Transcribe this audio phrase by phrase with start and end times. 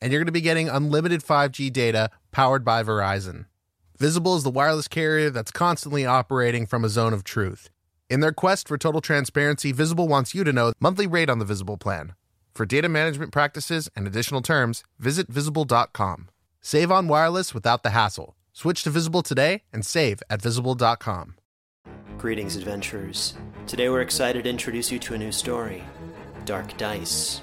[0.00, 3.46] and you're going to be getting unlimited 5G data powered by Verizon.
[3.98, 7.68] Visible is the wireless carrier that's constantly operating from a zone of truth.
[8.08, 11.44] In their quest for total transparency, Visible wants you to know monthly rate on the
[11.44, 12.14] Visible plan.
[12.54, 16.28] For data management practices and additional terms, visit visible.com.
[16.60, 18.34] Save on wireless without the hassle.
[18.52, 21.34] Switch to Visible today and save at visible.com.
[22.18, 23.34] Greetings, adventurers.
[23.66, 25.84] Today we're excited to introduce you to a new story
[26.44, 27.42] Dark Dice,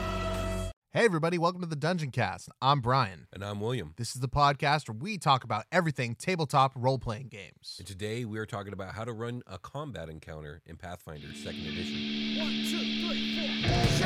[0.93, 2.49] Hey, everybody, welcome to the Dungeoncast.
[2.61, 3.27] I'm Brian.
[3.31, 3.93] And I'm William.
[3.95, 7.77] This is the podcast where we talk about everything tabletop role playing games.
[7.77, 11.71] And today we are talking about how to run a combat encounter in Pathfinder 2nd
[11.71, 12.39] Edition.
[12.39, 14.01] One, two, three, four.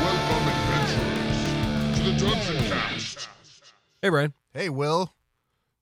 [0.00, 3.28] Welcome, adventurers, to the Dungeoncast.
[4.00, 4.32] Hey, Brian.
[4.54, 5.12] Hey, Will.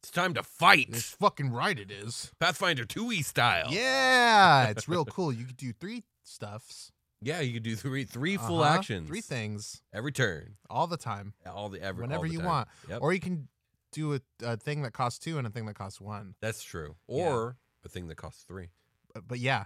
[0.03, 0.88] It's time to fight.
[0.88, 2.32] It's fucking right, it is.
[2.41, 3.69] Pathfinder 2e style.
[3.70, 5.32] Yeah, it's real cool.
[5.32, 6.91] You could do three stuffs.
[7.26, 8.75] Yeah, you can do three three full Uh-huh.
[8.78, 9.09] actions.
[9.09, 10.56] Three things Every turn.
[10.70, 12.47] all the time, All the every all whenever the you time.
[12.47, 12.69] want.
[12.88, 12.98] Yep.
[13.03, 13.48] Or you can
[13.92, 16.34] do a, a thing that costs two and a thing that costs one.
[16.41, 16.94] That's true.
[17.09, 18.69] Or a thing that costs three.
[19.14, 19.64] But, but yeah,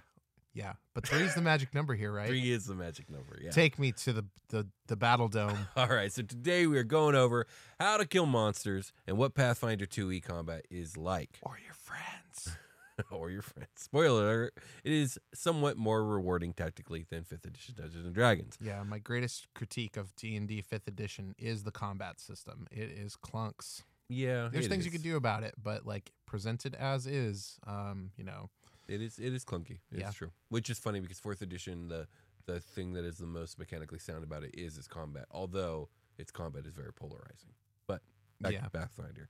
[0.54, 0.74] yeah.
[0.94, 2.28] But three is the magic number here, right?
[2.28, 3.38] Three is the magic number.
[3.42, 3.50] Yeah.
[3.50, 5.66] Take me to the, the, the battle dome.
[5.76, 7.46] All right, so today we are going over
[7.78, 11.38] how to kill monsters and what Pathfinder 2e combat is like.
[11.42, 12.56] or your friends.
[13.10, 13.68] or your friends.
[13.76, 18.56] Spoiler alert, it is somewhat more rewarding tactically than 5th edition Dungeons and Dragons.
[18.60, 22.66] Yeah, my greatest critique of D and D Fifth Edition is the combat system.
[22.70, 23.82] It is clunks.
[24.08, 24.94] Yeah, There's things you is.
[24.96, 28.50] could do about it, but like presented as is, um, you know,
[28.88, 29.78] It is it is clunky.
[29.92, 30.10] It's Yeah.
[30.10, 30.32] true.
[30.48, 32.08] Which is funny because fourth edition, the
[32.46, 35.26] the thing that is the most mechanically sound about it is its combat.
[35.30, 37.54] Although its combat is very polarizing.
[37.86, 38.02] But
[38.40, 38.62] back Yeah.
[38.62, 39.28] to Pathfinder.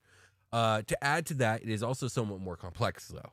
[0.53, 3.33] Uh, to add to that, it is also somewhat more complex though.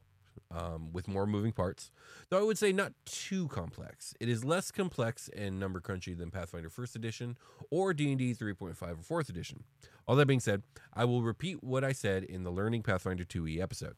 [0.51, 1.91] Um, with more moving parts,
[2.29, 4.13] though I would say not too complex.
[4.19, 7.37] It is less complex and number crunchy than Pathfinder First Edition
[7.69, 9.63] or D and D 3.5 or Fourth Edition.
[10.07, 13.61] All that being said, I will repeat what I said in the Learning Pathfinder 2e
[13.61, 13.95] episode.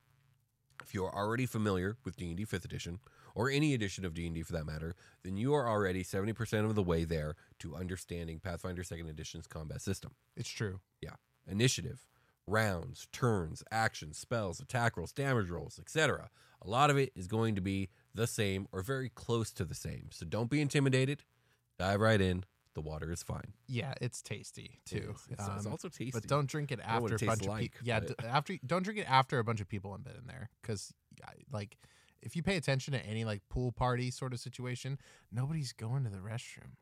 [0.81, 2.99] If you are already familiar with D&D 5th edition
[3.35, 6.83] or any edition of D&D for that matter, then you are already 70% of the
[6.83, 10.11] way there to understanding Pathfinder 2nd edition's combat system.
[10.35, 10.79] it's true.
[11.01, 11.15] Yeah.
[11.47, 12.05] Initiative,
[12.49, 16.29] rounds, turns, actions, spells, attack rolls, damage rolls, etc.
[16.61, 19.75] A lot of it is going to be the same or very close to the
[19.75, 20.07] same.
[20.11, 21.23] So don't be intimidated.
[21.77, 22.43] Dive right in.
[22.75, 23.53] The water is fine.
[23.67, 25.13] Yeah, it's tasty too.
[25.15, 25.27] is.
[25.31, 26.11] It's, it's Um, also tasty.
[26.13, 27.61] but don't drink it I don't know what after it a bunch tastes of like,
[27.73, 27.79] people.
[27.87, 30.49] Yeah, d- after don't drink it after a bunch of people have been in there
[30.61, 30.93] because,
[31.51, 31.77] like,
[32.21, 34.97] if you pay attention to any like pool party sort of situation,
[35.31, 36.75] nobody's going to the restroom.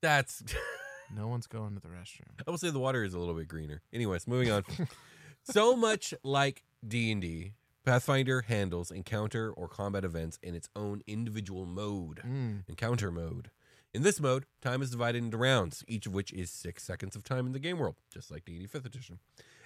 [0.00, 0.42] That's
[1.14, 2.30] No one's going to the restroom.
[2.46, 3.82] I will say the water is a little bit greener.
[3.92, 4.64] Anyways, moving on.
[5.42, 7.52] so much like D&D,
[7.84, 12.62] Pathfinder handles encounter or combat events in its own individual mode, Mm.
[12.68, 13.50] encounter mode.
[13.92, 17.22] In this mode, time is divided into rounds, each of which is 6 seconds of
[17.22, 19.18] time in the game world, just like D&D 5th edition.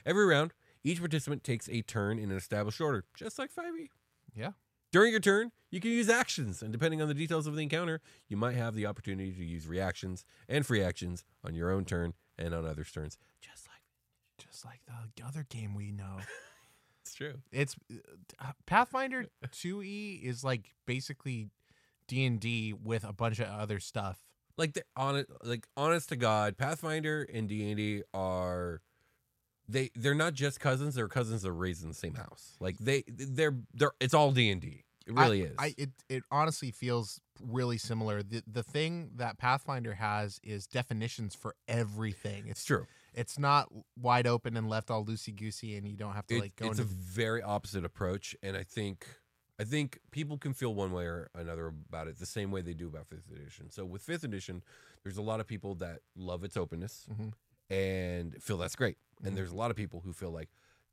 [0.05, 0.53] Every round,
[0.85, 3.89] each participant takes a turn in an established order, just like 5e.
[4.35, 4.51] Yeah.
[4.91, 8.01] During your turn, you can use actions, and depending on the details of the encounter,
[8.27, 12.15] you might have the opportunity to use reactions and free actions on your own turn
[12.39, 13.83] and on others' turns, just like
[14.39, 14.81] Just like
[15.17, 16.19] the other game we know.
[17.03, 17.35] it's true.
[17.53, 17.77] it's
[18.41, 21.51] uh, Pathfinder 2e is like basically
[22.07, 24.25] D&D with a bunch of other stuff.
[24.57, 28.81] Like the honest, like honest to God, Pathfinder and D and D are
[29.69, 32.57] they they're not just cousins; they're cousins that are raised in the same house.
[32.61, 34.85] Like they they're they're it's all D and D.
[35.07, 35.55] It really I, is.
[35.59, 38.23] I it it honestly feels really similar.
[38.23, 42.45] The the thing that Pathfinder has is definitions for everything.
[42.49, 42.87] it's true.
[43.15, 46.41] it's not wide open and left all loosey goosey, and you don't have to It-
[46.41, 49.07] like go it's into a very opposite approach, and I think
[49.61, 52.75] I think people can feel one way or another about it the same way they
[52.75, 53.71] do about fifth edition.
[53.71, 54.63] So with fifth edition,
[55.03, 57.33] there's a lot of people that love its openness Mhm.
[57.71, 59.37] And feel that's great, and mm-hmm.
[59.37, 60.49] there's a lot of people who feel like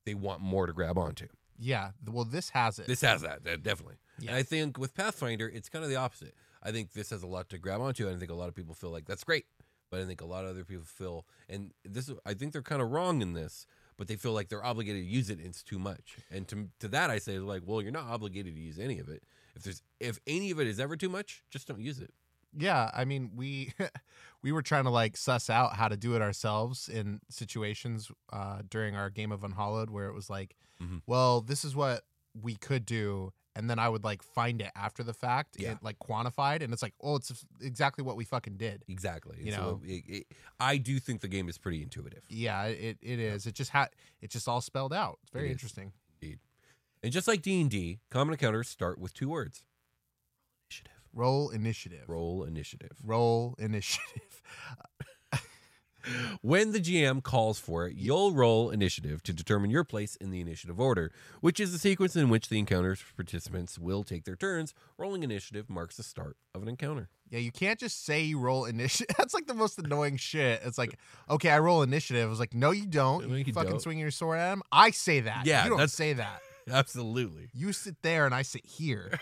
[0.06, 1.28] they want more to grab onto.
[1.58, 1.92] yeah.
[2.06, 2.88] Well, this has it.
[2.88, 3.96] This has that, that definitely.
[4.20, 4.32] Yeah.
[4.32, 6.34] And I think with Pathfinder, it's kind of the opposite.
[6.62, 8.56] I think this has a lot to grab onto, and I think a lot of
[8.56, 9.46] people feel like that's great.
[9.92, 12.82] But I think a lot of other people feel, and this, I think they're kind
[12.82, 13.68] of wrong in this,
[13.98, 15.38] but they feel like they're obligated to use it.
[15.38, 16.18] And it's too much.
[16.32, 19.10] And to to that, I say like, well, you're not obligated to use any of
[19.10, 19.24] it.
[19.56, 22.14] If there's if any of it is ever too much, just don't use it.
[22.58, 23.74] Yeah, I mean, we
[24.42, 28.62] we were trying to like suss out how to do it ourselves in situations uh,
[28.70, 31.02] during our game of Unhallowed, where it was like, Mhm.
[31.06, 32.04] well, this is what
[32.42, 35.72] we could do, and then I would like find it after the fact, Yeah.
[35.72, 38.84] and like quantified, and it's like, oh, it's exactly what we fucking did.
[38.90, 39.38] Exactly.
[39.42, 39.82] You know?
[39.86, 40.28] it, it,
[40.60, 42.24] I do think the game is pretty intuitive.
[42.30, 43.48] Yeah, it it is.
[43.48, 43.90] It just had
[44.22, 45.20] it just all spelled out.
[45.24, 45.94] It's very It interesting.
[47.04, 49.64] And just like D and D, common encounters start with two words.
[51.16, 52.04] Roll initiative.
[52.08, 52.92] Roll initiative.
[53.04, 54.42] Roll initiative.
[56.42, 60.40] When the GM calls for it, you'll roll initiative to determine your place in the
[60.40, 64.76] initiative order, which is the sequence in which the encounter's participants will take their turns.
[65.00, 67.10] Rolling initiative marks the start of an encounter.
[67.30, 69.16] Yeah, you can't just say you roll initiative.
[69.18, 70.62] That's like the most annoying shit.
[70.64, 72.28] It's like, okay, I roll initiative.
[72.28, 73.28] I was like, no, you don't.
[73.28, 73.82] No, you, you fucking don't.
[73.82, 74.62] swing your sword at him.
[74.72, 75.48] I say that.
[75.48, 76.42] Yeah, you don't say that.
[76.72, 77.50] Absolutely.
[77.54, 79.20] You sit there and I sit here.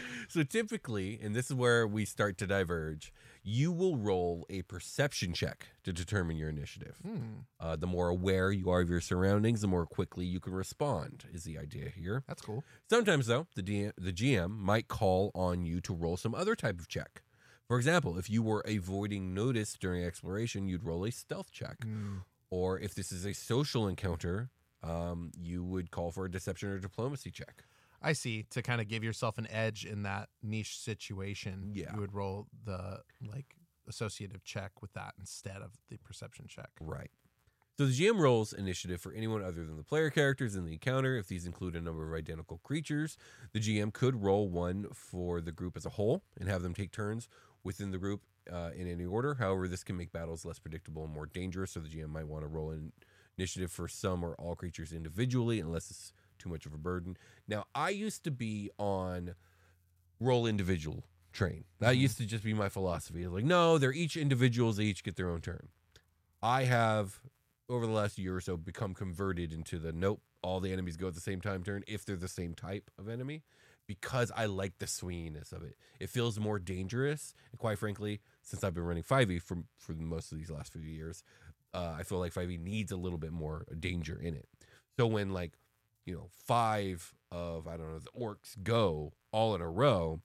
[0.28, 3.12] so typically, and this is where we start to diverge,
[3.42, 6.96] you will roll a perception check to determine your initiative.
[7.02, 7.16] Hmm,
[7.60, 11.24] Uh, the more aware you are of your surroundings, the more quickly you can respond,
[11.32, 12.24] is the idea here.
[12.28, 12.62] that's cool.
[12.90, 16.78] Sometimes, though, the, D- the GM might call on you to roll some other type
[16.80, 17.22] of check.
[17.66, 21.82] For example, if you were avoiding notice during exploration, you'd roll a stealth check.
[21.84, 22.18] Hmm.
[22.50, 24.48] Or if this is a social encounter,
[24.82, 27.64] um, you would call for a deception or diplomacy check.
[28.02, 28.44] I see.
[28.50, 31.94] To kind of give yourself an edge in that niche situation, Yeah.
[31.94, 33.54] you would roll the like
[33.88, 36.70] associative check with that instead of the perception check.
[36.80, 37.10] Right.
[37.78, 41.16] So the GM rolls initiative for anyone other than the player characters in the encounter.
[41.16, 43.16] If these include a number of identical creatures,
[43.52, 46.90] the GM could roll one for the group as a whole and have them take
[46.90, 47.28] turns
[47.62, 48.22] within the group
[48.52, 49.34] uh, in any order.
[49.34, 51.70] However, this can make battles less predictable and more dangerous.
[51.72, 52.92] So the GM might want to roll in
[53.36, 57.16] initiative for some or all creatures individually, unless it's too much of a burden.
[57.46, 59.34] Now, I used to be on
[60.20, 61.64] roll individual train.
[61.78, 62.00] That Mhm.
[62.00, 63.22] used to just be my philosophy.
[63.22, 64.76] It's like, no, they're each individuals.
[64.76, 65.68] They each get their own turn.
[66.42, 67.20] I have
[67.68, 71.08] over the last year or so become converted into the nope, all the enemies go
[71.08, 73.42] at the same time turn if they're the same type of enemy
[73.86, 75.76] because I like the swinginess of it.
[75.98, 80.32] It feels more dangerous, and quite frankly, since I've been running 5e for for most
[80.32, 81.22] of these last few years,
[81.74, 84.48] uh, I feel like 5e needs a little bit more danger in it.
[84.96, 85.57] So when like
[86.08, 90.22] you know five of I don't know the orcs go all in a row,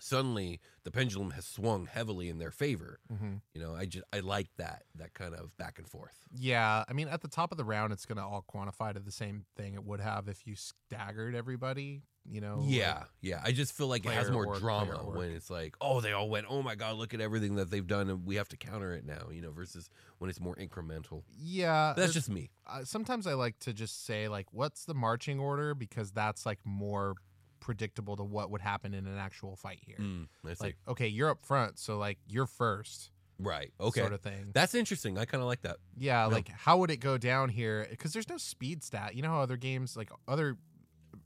[0.00, 2.98] suddenly the pendulum has swung heavily in their favor.
[3.12, 3.34] Mm-hmm.
[3.54, 6.18] You know, I just I like that that kind of back and forth.
[6.34, 9.12] Yeah, I mean, at the top of the round, it's gonna all quantify to the
[9.12, 12.02] same thing it would have if you staggered everybody.
[12.30, 12.62] You know.
[12.66, 13.40] Yeah, yeah.
[13.42, 16.28] I just feel like it has more orc, drama when it's like, oh, they all
[16.28, 18.92] went, oh my god, look at everything that they've done, and we have to counter
[18.92, 19.28] it now.
[19.32, 19.88] You know, versus
[20.18, 21.22] when it's more incremental.
[21.38, 21.94] Yeah.
[21.96, 22.50] That's just me.
[22.66, 26.58] uh, sometimes I like to just say like, what's the marching order because that's like
[26.64, 27.14] more
[27.60, 29.96] predictable to what would happen in an actual fight here.
[29.98, 30.64] Mm, I see.
[30.64, 33.72] Like, okay, you're up front, so like you're first, right.
[33.80, 34.00] Okay.
[34.00, 34.50] sort of thing.
[34.52, 35.18] That's interesting.
[35.18, 35.76] I kind of like that.
[35.96, 37.86] yeah, like how would it go down here?
[37.90, 39.14] Because there's no speed stat.
[39.14, 40.56] You know how other games, like other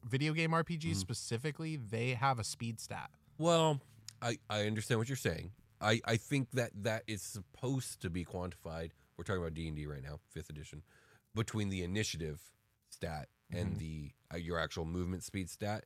[0.05, 0.97] video game RPGs Mhm.
[0.97, 3.11] specifically, they have a speed stat.
[3.39, 3.81] Well,
[4.21, 5.53] I I understand what you're saying.
[5.81, 8.91] I I think that that is supposed to be quantified.
[9.17, 10.83] We're talking about D and D right now, fifth edition,
[11.35, 12.41] between the initiative
[12.89, 13.79] stat and Mhm.
[13.79, 15.85] the uh, your actual movement speed stat.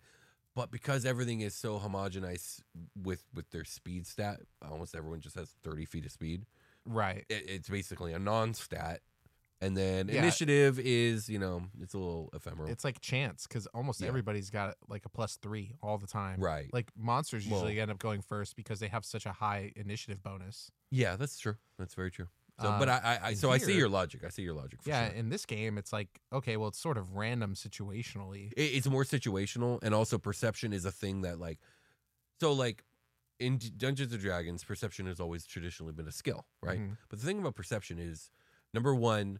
[0.57, 2.63] But because everything is so homogenized
[3.01, 6.47] with with their speed stat, almost everyone just has 30 feet of speed.
[6.85, 7.25] Right.
[7.29, 9.01] It, it's basically a non-stat.
[9.61, 10.19] And then Yeah.
[10.23, 12.69] initiative is, you know, it's a little ephemeral.
[12.71, 14.09] It's like chance because almost Yeah.
[14.09, 16.41] everybody's got like a plus three all the time.
[16.41, 16.73] right.
[16.73, 20.23] Like monsters Well- usually end up going first because they have such a high initiative
[20.23, 20.71] bonus.
[20.91, 21.57] yeah, that's true.
[21.79, 22.29] That's very true.
[22.61, 24.25] So, Uh, but I, I, I so I see your logic.
[24.25, 24.83] I see your logic.
[24.83, 25.17] For yeah, sure.
[25.17, 28.53] in this game, it's like okay, well, it's sort of random situationally.
[28.57, 31.59] it, it's more situational and also perception is a thing that like
[32.41, 32.83] so like
[33.39, 36.97] in dungeons and dragons perception has always traditionally been a skill right Mhm.
[37.11, 38.31] but the thing about perception is
[38.73, 39.39] number one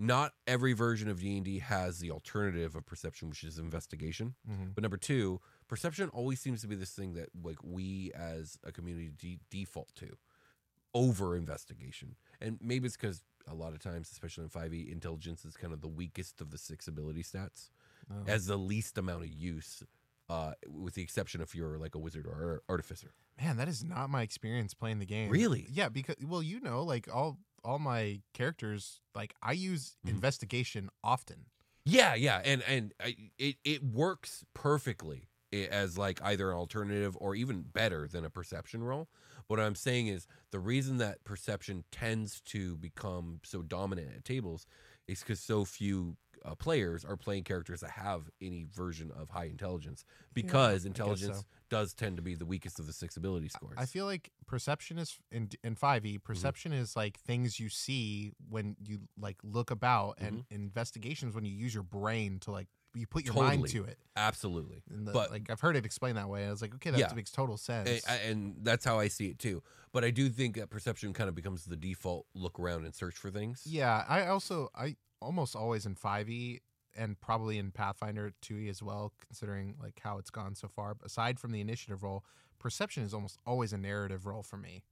[0.00, 4.34] not every version of D&D has the alternative of perception which is investigation.
[4.50, 4.74] Mhm.
[4.74, 8.72] But number 2, perception always seems to be this thing that like we as a
[8.72, 10.16] community de- default to
[10.94, 12.16] over investigation.
[12.40, 15.80] And maybe it's cuz a lot of times especially in 5e intelligence is kind of
[15.80, 17.70] the weakest of the six ability stats
[18.10, 18.24] Oh.
[18.26, 19.82] as the least amount of use
[20.28, 23.14] uh, with the exception if you're like a wizard or artificer.
[23.40, 25.30] Man, that is not my experience playing the game.
[25.30, 25.66] Really?
[25.70, 30.10] Yeah, because well, you know, like all all my characters, like I use Mhm.
[30.10, 31.46] investigation often.
[31.84, 37.34] Yeah, yeah, and and I, it it works perfectly as like either an alternative or
[37.34, 39.08] even better than a perception roll.
[39.46, 44.66] What I'm saying is the reason that perception tends to become so dominant at tables
[45.08, 49.44] is because so few uh, players are playing characters that have any version of high
[49.44, 51.44] intelligence because guess intelligence so.
[51.70, 53.76] does tend to be the weakest of the six ability scores.
[53.78, 56.14] I feel like perception is in in five Mm-hmm.
[56.16, 56.18] E.
[56.18, 60.54] Perception is like things you see when you like look about, and Mm-hmm.
[60.54, 63.98] investigations when you use your brain to like you put your mind to it.
[64.16, 66.40] absolutely, And the, but like I've heard it explained that way.
[66.42, 67.12] and I was like, okay, that Yeah.
[67.14, 68.04] makes total sense.
[68.04, 69.62] and, and that's how I see it too.
[69.92, 73.14] But I do think that perception kind of becomes the default look around and search
[73.16, 73.62] for things.
[73.66, 76.60] Yeah, I also I almost always in 5e
[76.96, 80.96] and probably in Pathfinder 2e as well, considering like how it's gone so far.
[81.04, 82.24] Aside from the initiative roll,
[82.58, 84.82] perception is almost always a narrative role for me.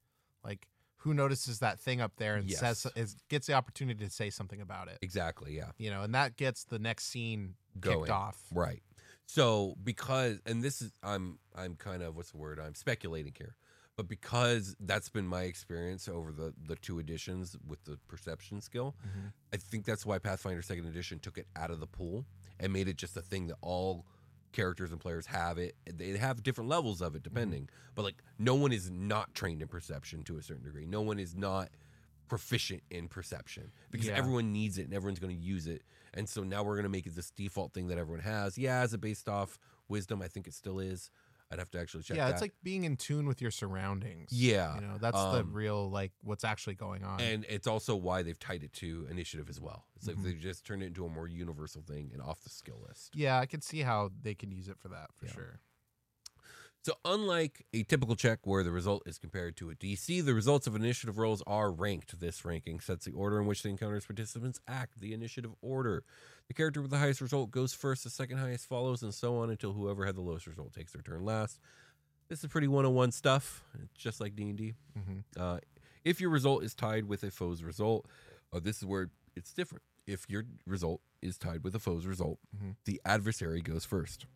[0.42, 0.66] Like
[1.02, 2.97] who notices that thing up there and says Yes.
[2.97, 4.99] is gets the opportunity to say something about it.
[5.02, 5.57] Exactly.
[5.57, 5.71] Yeah.
[5.78, 8.00] You know, and that gets the next scene Going.
[8.00, 8.38] kicked off.
[8.52, 8.83] Right.
[9.26, 12.59] So because and this is I'm I'm kind of what's the word?
[12.59, 13.54] I'm speculating here.
[13.97, 18.95] But because that's been my experience over the the two editions with the perception skill,
[19.07, 19.26] Mm-hmm.
[19.52, 22.25] I think that's why Pathfinder Second Edition took it out of the pool
[22.59, 24.04] and made it just a thing that all
[24.52, 25.76] characters and players have it.
[25.87, 27.35] They have different levels of it mm-hmm.
[27.35, 30.87] depending, but like no one is not trained in perception to a certain degree.
[30.87, 31.71] No one is not
[32.28, 34.14] proficient in perception because Yeah.
[34.14, 35.83] everyone needs it and everyone's going to use it.
[36.14, 38.57] And so now we're going to make it this default thing that everyone has.
[38.57, 40.23] Yeah, is it based off wisdom?
[40.23, 41.11] I think it still is.
[41.52, 42.16] I'd have to actually check.
[42.16, 42.33] yeah, that.
[42.35, 44.30] it's like being in tune with your surroundings.
[44.33, 47.21] Yeah, You know, that's the um, real like what's actually going on.
[47.21, 49.87] and it's also why they've tied it to initiative as well.
[49.97, 50.23] It's like Mhm.
[50.25, 53.16] they've just turned it into a more universal thing and off the skill list.
[53.16, 55.33] yeah, I can see how they can use it for that for Yeah.
[55.33, 55.61] sure.
[56.83, 60.66] So, unlike a typical check where the result is compared to a DC, the results
[60.66, 62.21] of initiative rolls are ranked.
[62.21, 66.04] This ranking sets the order in which the encounter's participants act, the initiative order.
[66.50, 69.50] The character with the highest result goes first, the second highest follows, and so on
[69.50, 71.61] until whoever had the lowest result takes their turn last.
[72.28, 73.62] This is pretty 101 stuff,
[73.97, 74.75] just like D&D.
[74.99, 75.61] hmm Uh,
[76.04, 78.04] if your result is tied with a foe's result,
[78.52, 79.85] uh, this is where it's different.
[80.09, 82.75] If your result is tied with a foe's result, Mhm.
[82.85, 84.26] the adversary goes first.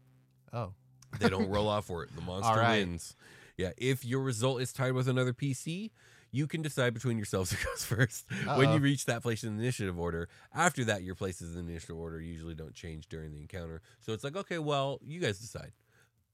[0.53, 0.73] Oh,
[1.19, 2.15] They don't roll off for it.
[2.15, 2.87] The monster right.
[2.87, 3.17] wins.
[3.57, 3.73] Yeah.
[3.77, 5.91] If your result is tied with another PC,
[6.35, 8.25] you can decide between yourselves who goes first.
[8.45, 8.75] When Uh-oh.
[8.75, 11.97] you reach that place in the initiative order, after that, your places in the initiative
[11.97, 13.81] order usually don't change during the encounter.
[14.01, 15.73] So it's like, okay, well, you guys decide.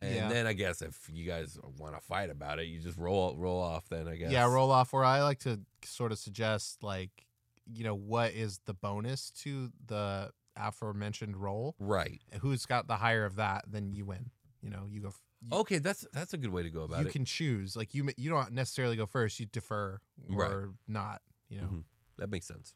[0.00, 0.28] And Yeah.
[0.30, 3.60] then I guess if you guys want to fight about it, you just roll roll
[3.60, 3.88] off.
[3.90, 4.30] Then I guess.
[4.32, 4.92] Yeah, roll off.
[4.94, 7.26] Where I like to sort of suggest, like,
[7.70, 11.74] you know, what is the bonus to the aforementioned roll?
[11.78, 12.22] Right.
[12.40, 14.30] Who's got the higher of that, then you win.
[14.62, 15.12] You know, you go.
[15.42, 17.06] You, Okay, that's that's a good way to go about you it.
[17.06, 17.76] You can choose.
[17.76, 19.40] Like you, you don't necessarily go first.
[19.40, 20.74] You defer or Right.
[20.86, 21.22] not.
[21.48, 21.84] You know, Mhm.
[22.18, 22.74] That makes sense.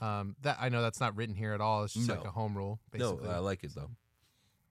[0.00, 1.84] um, that I know that's not written here at all.
[1.84, 3.26] It's just like a home rule, basically.
[3.28, 3.90] No, I like it though.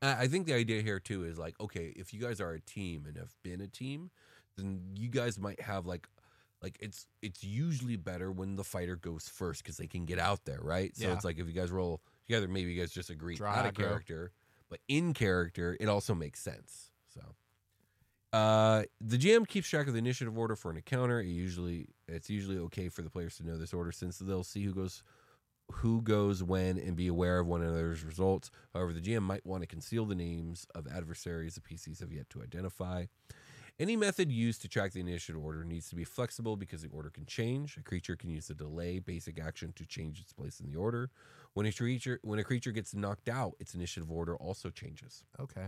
[0.01, 2.60] I I think the idea here too is like, okay, if you guys are a
[2.62, 4.12] team and have been a team,
[4.55, 6.08] then you guys might have like,
[6.62, 10.46] like it's it's usually better when the fighter goes first because they can get out
[10.46, 10.96] there, right?
[10.96, 11.13] So Yeah.
[11.13, 13.74] it's like if you guys roll together, maybe you guys just agree Draw out of
[13.74, 14.32] character,
[14.70, 16.91] but in character, it also makes sense.
[17.16, 17.36] So.
[18.38, 21.22] Uh, the GM keeps track of the initiative order for an encounter.
[21.22, 24.64] It usually it's usually okay for the players to know this order since they'll see
[24.64, 25.04] who goes
[25.72, 28.52] who goes when and be aware of one another's results.
[28.74, 32.30] However, the GM might want to conceal the names of adversaries the PCs have yet
[32.32, 33.06] to identify.
[33.78, 37.10] Any method used to track the initiative order needs to be flexible because the order
[37.10, 37.76] can change.
[37.78, 41.10] A creature can use a delay basic action to change its place in the order.
[41.54, 45.24] When a creature when a creature gets knocked out, its initiative order also changes.
[45.40, 45.68] Okay.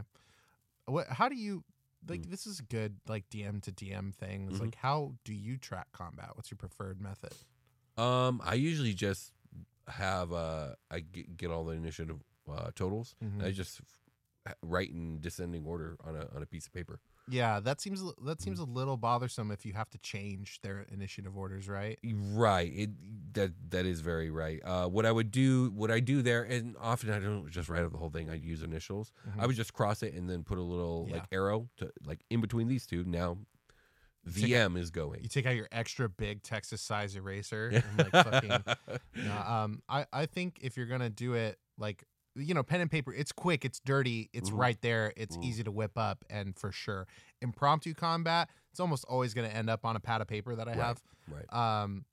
[0.88, 1.08] What?
[1.08, 1.63] How do you
[2.08, 2.22] like?
[2.22, 2.29] Mm.
[2.32, 4.48] This is a good like DM to DM thing.
[4.48, 4.62] It's Mhm.
[4.62, 6.32] like how do you track combat?
[6.36, 7.34] What's your preferred method?
[7.98, 9.32] Um, I usually just
[9.88, 12.17] have uh I get, get all the initiative
[12.50, 13.15] uh, totals.
[13.20, 13.82] and I just
[14.62, 17.00] write in descending order on a on a piece of paper.
[17.29, 18.41] Yeah, that seems that Mm.
[18.41, 22.00] seems a little bothersome if you have to change their initiative orders, right?
[22.03, 22.72] Right.
[22.74, 24.62] It that that is very right.
[24.63, 27.84] Uh, what I would do, what I do there, and often I don't just write
[27.84, 28.29] out the whole thing.
[28.29, 29.12] I use initials.
[29.27, 29.39] Mhm.
[29.41, 32.39] I would just cross it and then put a little like arrow to like in
[32.41, 33.03] between these two.
[33.03, 33.38] Now,
[34.27, 35.24] VM is going.
[35.24, 38.63] You take out your extra big Texas size eraser and like fucking.
[39.15, 42.03] no, um, I I think if you're gonna do it like
[42.38, 44.60] you know pen and paper, it's quick, it's dirty, it's Mhm.
[44.60, 45.44] right there, it's Mhm.
[45.44, 47.08] easy to whip up, and for sure,
[47.41, 50.72] impromptu combat, it's almost always gonna end up on a pad of paper that I
[50.72, 50.77] Right.
[50.86, 51.01] have.
[51.27, 51.53] right.
[51.53, 52.06] Um,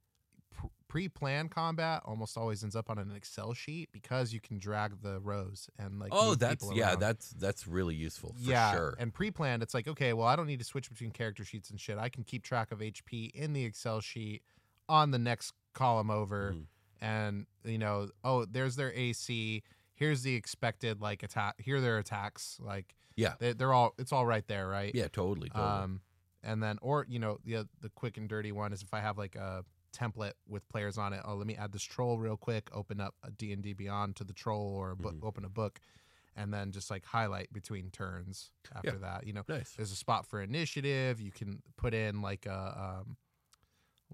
[0.88, 5.18] pre-planned combat almost always ends up on an Excel sheet because you can drag the
[5.20, 6.10] rows and like.
[6.14, 8.94] oh, that's yeah, that's that's really useful for yeah, sure.
[8.98, 11.80] and pre-planned, it's like okay, well, I don't need to switch between character sheets and
[11.80, 11.98] shit.
[11.98, 14.42] I can keep track of HP in the Excel sheet
[14.88, 16.66] on the next column over, Mhm.
[17.00, 19.62] and you know, oh, there's their AC.
[19.94, 21.54] Here's the expected like attack.
[21.60, 22.58] Here are their attacks.
[22.60, 23.34] Like Yeah.
[23.38, 23.94] they, they're all.
[23.98, 24.94] It's all right there, right?
[24.94, 25.50] yeah, totally.
[25.50, 25.66] totally.
[25.68, 26.00] Um,
[26.42, 29.16] and then or you know the the quick and dirty one is if I have
[29.16, 29.64] like a
[29.96, 31.20] template with players on it.
[31.24, 32.68] Oh, let me add this troll real quick.
[32.72, 35.24] Open up a D and D Beyond to the troll, or a book, Mhm.
[35.24, 35.78] open a book,
[36.36, 38.98] and then just like highlight between turns after Yeah.
[38.98, 39.26] that.
[39.26, 39.72] You know, nice.
[39.76, 41.20] there's a spot for initiative.
[41.20, 43.16] You can put in like a um,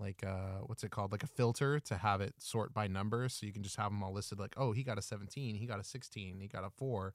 [0.00, 3.46] like uh what's it called like a filter to have it sort by numbers so
[3.46, 5.78] you can just have them all listed like oh he got a 17 he got
[5.78, 7.12] a 16 he got a 4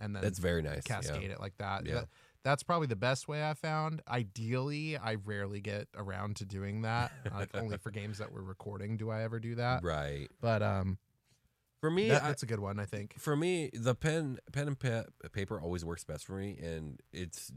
[0.00, 0.82] and then That's very nice.
[0.82, 1.28] cascade yeah.
[1.30, 1.86] it like that.
[1.86, 1.94] Yeah.
[1.94, 2.08] That-
[2.44, 4.00] That's probably the best way I found.
[4.08, 7.10] Ideally, I rarely get around to doing that.
[7.34, 9.82] like only for games that we're recording do I ever do that.
[9.82, 10.28] Right.
[10.40, 10.98] But um,
[11.80, 12.78] For me, that- that's a good one.
[12.78, 13.18] I think.
[13.18, 17.50] for me, the pen pen and pa- paper always works best for me, and it's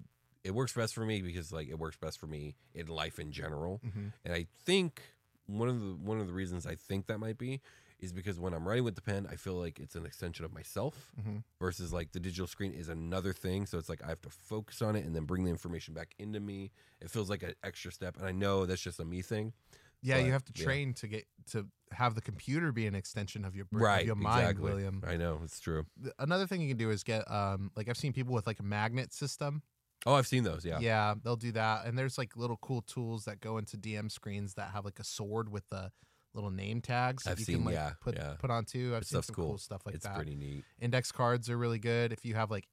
[0.43, 3.31] it works best for me because like it works best for me in life in
[3.31, 3.81] general.
[3.83, 5.01] hmm And I think
[5.47, 7.61] one of the one of the reasons I think that might be
[7.99, 10.53] is because when I'm writing with the pen, I feel like it's an extension of
[10.53, 13.67] myself hmm versus like the digital screen is another thing.
[13.67, 16.15] So it's like I have to focus on it and then bring the information back
[16.17, 16.71] into me.
[16.99, 19.53] It feels like an extra step, and I know that's just a me thing.
[20.01, 20.63] Yeah, But, you have to yeah.
[20.63, 24.01] train to get to have the computer be an extension of your brain, right.
[24.01, 24.71] of your mind, exactly.
[24.71, 25.03] William.
[25.07, 25.85] I know it's true.
[26.17, 28.63] Another thing you can do is get um, like I've seen people with like a
[28.63, 29.61] magnet system.
[30.05, 30.65] Oh, I've seen those.
[30.65, 30.79] Yeah.
[30.79, 31.85] Yeah, they'll do that.
[31.85, 35.03] And there's like little cool tools that go into DM screens that have like a
[35.03, 35.91] sword with the
[36.33, 38.35] little name tags that I've you seen, can like yeah, put yeah.
[38.39, 38.93] put on too.
[38.95, 39.45] I've seen some cool.
[39.49, 40.11] cool stuff like it's that.
[40.11, 40.63] It's pretty neat.
[40.79, 42.67] Index cards are really good if you have like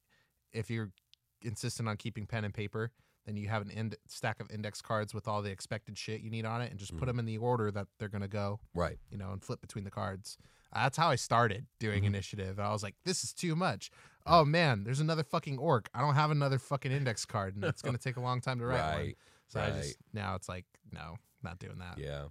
[0.52, 0.90] if you're
[1.42, 2.92] insistent on keeping pen and paper,
[3.26, 6.30] then you have an end stack of index cards with all the expected shit you
[6.30, 7.06] need on it and just put Mhm.
[7.08, 8.98] them in the order that they're going to go, Right.
[9.10, 10.38] you know, and flip between the cards.
[10.72, 12.06] Uh, that's how I started doing Mhm.
[12.08, 12.58] initiative.
[12.58, 13.90] I was like, this is too much.
[14.28, 15.88] Oh man, there's another fucking orc.
[15.94, 18.66] I don't have another fucking index card, and it's gonna take a long time to
[18.66, 19.06] write one.
[19.06, 19.18] Right.
[19.48, 21.98] So I just now it's like, no, not doing that.
[21.98, 22.24] Yeah.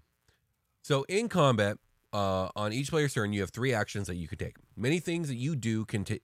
[0.84, 1.78] So in combat,
[2.14, 4.56] uh, on each player's turn, you have three actions that you could take.
[4.76, 6.24] Many things that you do can take.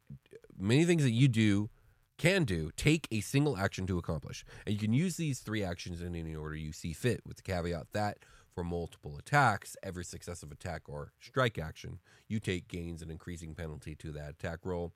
[0.57, 1.69] Many things that you do
[2.17, 6.01] can do take a single action to accomplish, and you can use these three actions
[6.01, 7.21] in any order you see fit.
[7.25, 8.19] With the caveat that
[8.53, 13.95] for multiple attacks, every successive attack or strike action, you take gains an increasing penalty
[13.95, 14.93] to that attack roll.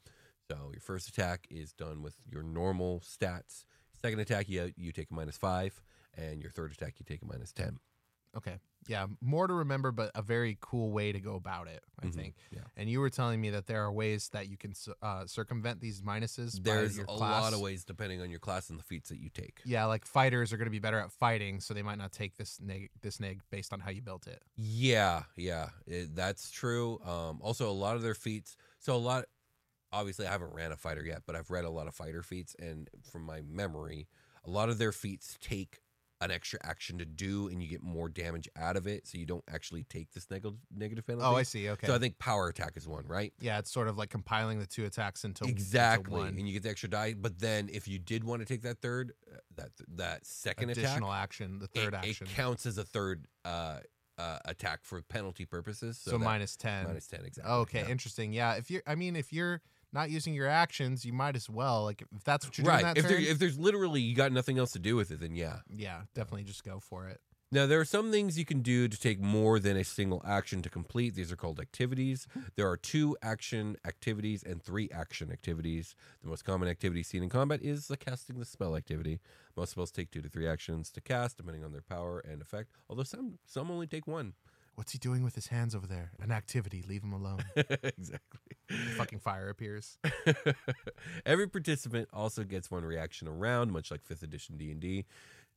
[0.49, 3.65] So your first attack is done with your normal stats.
[4.01, 5.81] Second attack, you you take a minus five,
[6.15, 7.77] and your third attack, you take a minus ten.
[8.35, 8.57] Okay.
[8.87, 11.83] Yeah, more to remember, but a very cool way to go about it.
[12.01, 12.13] I Mhm.
[12.13, 12.35] think.
[12.51, 12.61] Yeah.
[12.77, 16.01] And you were telling me that there are ways that you can uh, circumvent these
[16.01, 16.55] minuses.
[16.57, 17.41] by There's your a class.
[17.41, 19.61] lot of ways depending on your class and the feats that you take.
[19.65, 22.35] Yeah, like fighters are going to be better at fighting, so they might not take
[22.37, 24.41] this neg this neg based on how you built it.
[24.55, 27.01] Yeah, yeah, it, that's true.
[27.03, 28.55] Um, also, a lot of their feats.
[28.79, 29.25] So a lot.
[29.91, 32.55] Obviously, I haven't ran a fighter yet, but I've read a lot of fighter feats,
[32.59, 34.07] and from my memory,
[34.45, 35.79] a lot of their feats take
[36.19, 39.25] an extra action to do, and you get more damage out of it, so you
[39.25, 40.45] don't actually take this neg-
[40.75, 41.27] negative penalty.
[41.27, 41.69] Oh, I see.
[41.69, 41.85] Okay.
[41.85, 43.33] So I think power attack is one, right?
[43.39, 46.53] yeah, it's sort of like compiling the two attacks into into exactly, one and you
[46.53, 47.13] get the extra die.
[47.13, 50.83] But then, if you did want to take that third, uh, that that second attack,
[50.83, 52.27] additional action, the third it, action.
[52.27, 53.79] It counts as a third uh,
[54.17, 55.99] uh, attack for penalty purposes.
[55.99, 56.85] So, so minus ten.
[56.87, 57.53] minus ten exactly.
[57.53, 57.89] Okay, yeah.
[57.89, 58.33] interesting.
[58.33, 59.61] Yeah, if you're, I mean, if you're
[59.93, 61.83] not using your actions, you might as well.
[61.83, 62.81] Like, if that's what you're right.
[62.81, 65.19] doing that If there, if there's literally you got nothing else to do with it,
[65.19, 65.59] then yeah.
[65.73, 67.21] yeah, definitely just go for it.
[67.49, 70.61] Now there are some things you can do to take more than a single action
[70.63, 71.15] to complete.
[71.15, 72.27] These are called activities.
[72.57, 75.95] There are two action activities and three action activities.
[76.21, 79.21] The most common activity seen in combat is the casting the spell activity.
[79.55, 82.71] Most spells take two to three actions to cast, depending on their power and effect.
[82.89, 84.33] Although some some only take one.
[84.77, 86.11] What's he doing with his hands over there?
[86.21, 86.83] An activity.
[86.87, 87.43] Leave him alone.
[87.55, 88.57] exactly.
[88.95, 89.97] fucking fire appears.
[91.25, 95.05] Every participant also gets one reaction around, much like 5th edition D&D.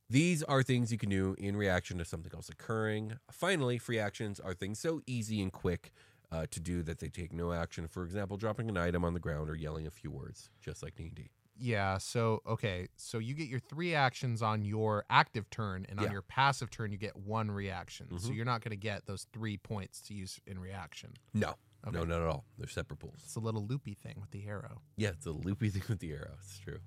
[0.09, 3.19] These are things you can do in reaction to something else occurring.
[3.29, 5.91] Finally, free actions are things so easy and quick
[6.31, 7.87] uh, to do that they take no action.
[7.87, 10.95] For example, dropping an item on the ground or yelling a few words, just like
[10.95, 11.29] D&D.
[11.57, 11.97] Yeah.
[11.97, 12.87] So okay.
[12.97, 16.11] So you get your three actions on your active turn, and on Yeah.
[16.13, 18.07] your passive turn, you get one reaction.
[18.19, 18.35] So Mhm.
[18.35, 21.13] you're not going to get those three points to use in reaction.
[21.33, 21.91] No, Okay.
[21.97, 22.45] no, not at all.
[22.57, 23.21] They're separate pools.
[23.23, 24.81] It's a little loopy thing with the arrow.
[24.95, 26.35] Yeah, it's a loopy thing with the arrow.
[26.39, 26.79] It's true.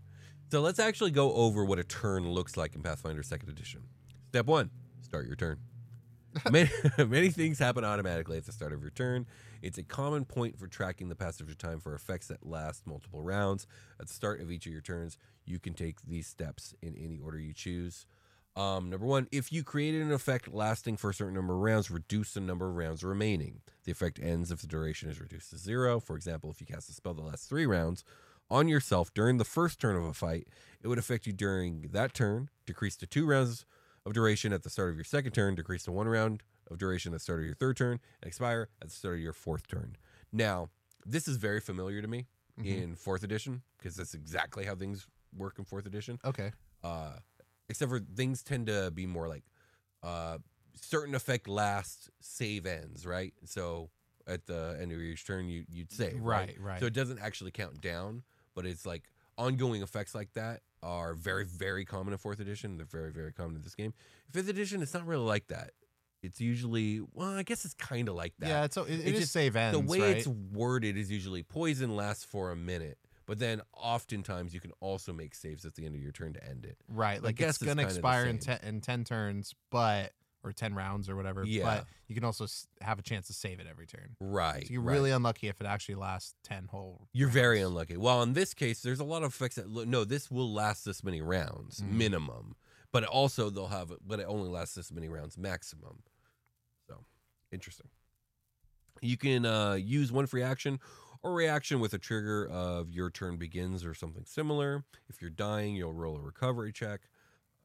[0.50, 3.88] So let's actually go over what a turn looks like in Pathfinder Second Edition.
[4.28, 5.60] Step one: start your turn.
[6.50, 9.26] many, many things happen automatically at the start of your turn.
[9.62, 13.22] It's a common point for tracking the passage of time for effects that last multiple
[13.22, 13.66] rounds.
[14.00, 17.18] At the start of each of your turns, you can take these steps in any
[17.18, 18.06] order you choose.
[18.56, 21.90] Um, number one, if you created an effect lasting for a certain number of rounds,
[21.90, 23.60] reduce the number of rounds remaining.
[23.84, 25.98] The effect ends if the duration is reduced to zero.
[25.98, 28.04] For example, if you cast a spell that lasts three rounds
[28.50, 30.46] on yourself during the first turn of a fight,
[30.82, 33.66] it would affect you during that turn, decrease to two rounds
[34.06, 37.12] of duration at the start of your second turn, decrease to one round of duration
[37.12, 39.66] at the start of your third turn, and expire at the start of your fourth
[39.66, 39.96] turn.
[40.32, 40.70] Now,
[41.06, 42.26] this is very familiar to me
[42.62, 46.52] in fourth edition because that's exactly how things work in fourth edition Okay.
[46.84, 47.14] uh,
[47.68, 49.42] except for things tend to be more like
[50.02, 50.38] uh,
[50.74, 53.34] certain effect lasts, save ends, right?
[53.44, 53.90] So
[54.26, 56.48] at the end of each turn, you you'd save, right?
[56.48, 56.80] Right, right.
[56.80, 58.22] So it doesn't actually count down,
[58.54, 59.02] but it's like
[59.36, 62.76] ongoing effects like that are very very common in fourth edition.
[62.76, 63.94] They're very very common in this game.
[64.30, 65.70] Fifth edition, it's not really like that.
[66.22, 68.48] It's usually well, I guess it's kind of like that.
[68.48, 70.16] Yeah, it's, it, it It's just save ends, the way right?
[70.16, 75.12] it's worded is usually poison lasts for a minute, but then oftentimes you can also
[75.12, 76.76] make saves at the end of your turn to end it.
[76.88, 80.12] Right, like it's it's gonna expire in ten, in ten turns, but
[80.44, 81.44] or ten rounds or whatever.
[81.44, 81.64] Yeah.
[81.64, 82.46] but you can also
[82.80, 84.14] have a chance to save it every turn.
[84.20, 84.66] Right.
[84.66, 84.92] So you're right.
[84.94, 87.08] really unlucky if it actually lasts ten whole.
[87.12, 87.96] You're very unlucky.
[87.96, 90.84] Well, in this case, there's a lot of effects that look, no, this will last
[90.84, 91.92] this many rounds Mm.
[91.92, 92.56] minimum,
[92.92, 96.02] but also they'll have, but it only lasts this many rounds maximum.
[96.86, 97.04] So
[97.50, 97.88] interesting.
[99.00, 100.78] You can uh, use one free action
[101.22, 104.84] or reaction with a trigger of your turn begins or something similar.
[105.08, 107.00] If you're dying, you'll roll a recovery check.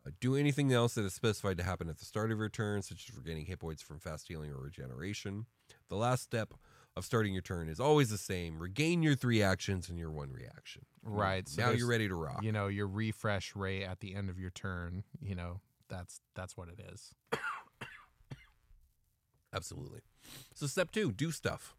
[0.10, 2.82] Uh, do anything else that is specified to happen at the start of your turn,
[2.82, 5.46] such as regaining hit points from fast healing or regeneration.
[5.90, 6.54] The last step
[6.96, 8.60] of starting your turn is always the same.
[8.60, 10.86] Regain your three actions and your one reaction.
[11.04, 12.44] Right, so now you're ready to rock.
[12.44, 15.04] You know your refresh rate at the end of your turn.
[15.22, 17.14] You know that's that's what it is.
[19.54, 20.02] Absolutely.
[20.54, 21.76] So step two, do stuff.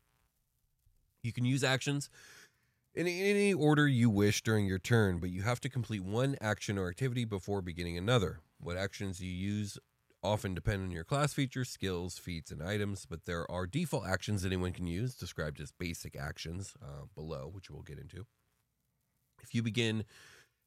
[1.23, 2.09] You can use actions
[2.95, 6.79] in any order you wish during your turn, but you have to complete one action
[6.79, 8.41] or activity before beginning another.
[8.59, 9.79] What actions you use
[10.23, 14.45] often depend on your class features, skills, feats, and items, but there are default actions
[14.45, 18.27] anyone can use, described as basic actions uh, below, which we'll get into.
[19.43, 20.05] If you begin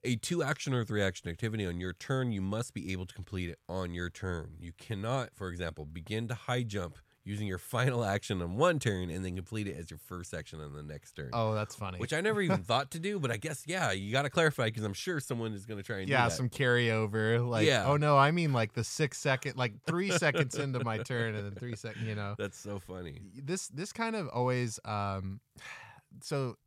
[0.03, 3.13] a two action or three action activity on your turn, you must be able to
[3.13, 4.55] complete it on your turn.
[4.59, 9.09] You cannot, for example, begin to high jump using your final action on one turn
[9.09, 11.29] and then complete it as your first action on the next turn.
[11.33, 11.97] Oh, that's funny.
[11.97, 14.65] Which I never even thought to do, but I guess yeah, you got to clarify
[14.65, 16.35] because I'm sure someone is going to try and yeah, do that.
[16.35, 17.47] some carryover.
[17.47, 17.85] Like, Yeah.
[17.85, 21.45] oh no, I mean like the six second, like three seconds into my turn, and
[21.45, 22.05] then three seconds.
[22.05, 23.21] You know, That's so funny.
[23.35, 25.39] this this kind of always um
[26.21, 26.57] so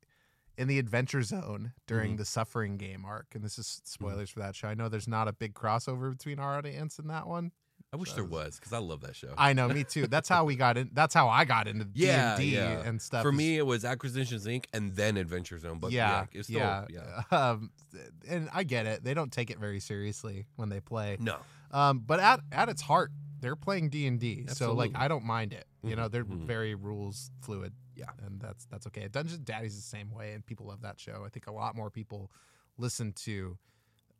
[0.58, 2.16] in the adventure zone during Mm-hmm.
[2.16, 5.28] the suffering game arc and this is spoilers for that show i know there's not
[5.28, 7.52] a big crossover between our audience and that one
[7.92, 9.32] I wish there was because I love that show.
[9.38, 12.36] i know me too that's how we got in that's how i got into yeah,
[12.36, 12.82] d&d yeah.
[12.84, 14.64] and stuff For me, it was Acquisitions Inc.
[14.74, 15.78] and then Adventure Zone.
[15.78, 17.22] But yeah, yeah it's still, yeah, yeah.
[17.30, 17.70] Um,
[18.28, 21.36] and i get it they don't take it very seriously when they play No,
[21.70, 25.64] um but at at its heart they're playing d&d so like i don't mind it
[25.82, 26.46] you Mhm, know they're mhm.
[26.46, 28.06] very rules fluid Yeah.
[28.26, 31.28] and that's that's okay dungeons daddy's the same way and people love that show i
[31.30, 32.30] think a lot more people
[32.76, 33.56] listen to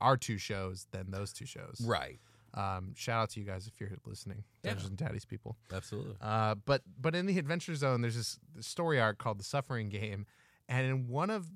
[0.00, 2.20] our two shows than those two shows right.
[2.54, 4.72] Um shout out to you guys if you're listening Yeah.
[4.84, 6.16] and daddies people Absolutely.
[6.20, 10.26] uh, but but in the adventure zone, there's this story arc called the Suffering Game,
[10.68, 11.46] and in one of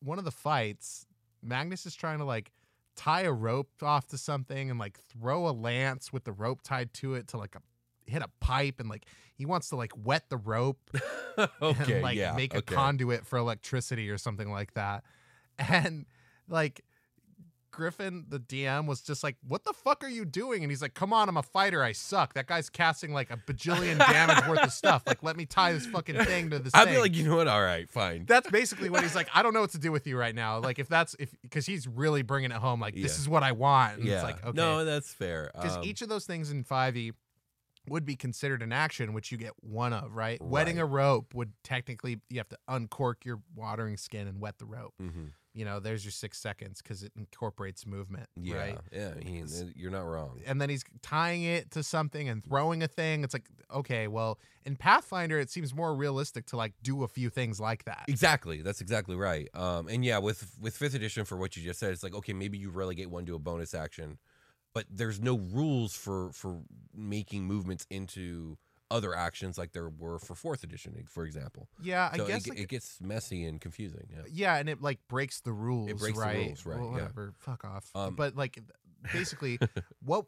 [0.00, 1.06] one of the fights,
[1.42, 2.52] Magnus is trying to like
[2.94, 6.92] tie a rope off to something and like throw a lance with the rope tied
[6.94, 7.60] to it to like a
[8.10, 10.90] hit a pipe and like he wants to like wet the rope
[11.62, 11.94] okay.
[11.94, 12.34] and like yeah.
[12.34, 15.04] make a conduit for electricity or something like that.
[15.58, 16.06] And
[16.48, 16.82] like
[17.72, 20.62] Griffin, the DM, was just like, What the fuck are you doing?
[20.62, 21.82] And he's like, Come on, I'm a fighter.
[21.82, 22.34] I suck.
[22.34, 25.02] That guy's casting like a bajillion damage worth of stuff.
[25.06, 26.94] Like, let me tie this fucking thing to this I'd thing.
[26.94, 27.48] be like, you know what?
[27.48, 28.24] All right, fine.
[28.26, 29.28] that's basically what he's like.
[29.34, 30.58] I don't know what to do with you right now.
[30.60, 32.80] Like, if that's if because he's really bringing it home.
[32.80, 33.98] Like, this is what I want.
[33.98, 34.14] And yeah.
[34.14, 34.52] it's like, okay.
[34.54, 35.50] No, that's fair.
[35.54, 37.12] Because Um, each of those things in 5e
[37.88, 40.40] would be considered an action, which you get one of, right?
[40.40, 44.66] Wetting a rope would technically, you have to uncork your watering skin and wet the
[44.66, 44.94] rope.
[45.02, 45.30] mhm.
[45.54, 48.56] You know, there's your six seconds because it incorporates movement, Yeah.
[48.56, 48.78] right?
[48.90, 49.12] Yeah.
[49.22, 49.42] He,
[49.76, 50.40] you're not wrong.
[50.46, 53.22] And then he's tying it to something and throwing a thing.
[53.22, 57.28] It's like, okay, well, in Pathfinder, it seems more realistic to like do a few
[57.28, 58.04] things like that.
[58.08, 58.62] Exactly.
[58.62, 59.48] That's exactly right.
[59.54, 62.32] Um, and yeah, with with fifth edition, for what you just said, it's like okay,
[62.32, 64.18] maybe you relegate one to a bonus action,
[64.72, 66.60] but there's no rules for for
[66.94, 68.56] making movements into
[68.92, 71.68] other actions like there were for fourth edition, for example.
[71.82, 74.06] Yeah, I so guess it, like, it gets messy and confusing.
[74.10, 74.22] Yeah.
[74.30, 75.90] yeah, and it like breaks the rules.
[75.90, 76.92] It breaks the rules, right, Well, yeah.
[76.92, 77.32] whatever.
[77.38, 77.90] Fuck off.
[77.94, 78.58] Um, but like,
[79.12, 79.58] basically,
[80.04, 80.26] what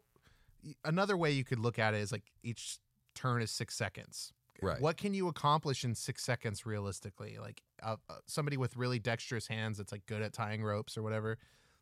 [0.83, 2.79] another way you could look at it is like each
[3.13, 4.33] turn is six seconds.
[4.61, 4.79] Right.
[4.79, 7.37] What can you accomplish in six seconds realistically?
[7.39, 11.03] Like uh, uh, somebody with really dexterous hands that's like good at tying ropes or
[11.03, 11.37] whatever.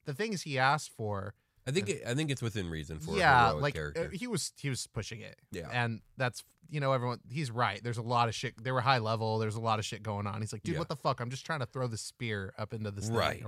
[0.06, 1.34] The things he asked for,
[1.68, 4.10] I think it, I think it's within reason for a yeah, like character.
[4.14, 5.38] uh, he was he was pushing it.
[5.52, 5.70] Yeah.
[5.72, 7.82] and that's you know everyone he's right.
[7.84, 8.62] There's a lot of shit.
[8.62, 9.38] They were high level.
[9.38, 10.42] There's a lot of shit going on.
[10.42, 10.80] He's like, dude, Yeah.
[10.80, 11.20] what the fuck?
[11.22, 13.06] I'm just trying to throw the spear up into this.
[13.08, 13.44] thing," Right.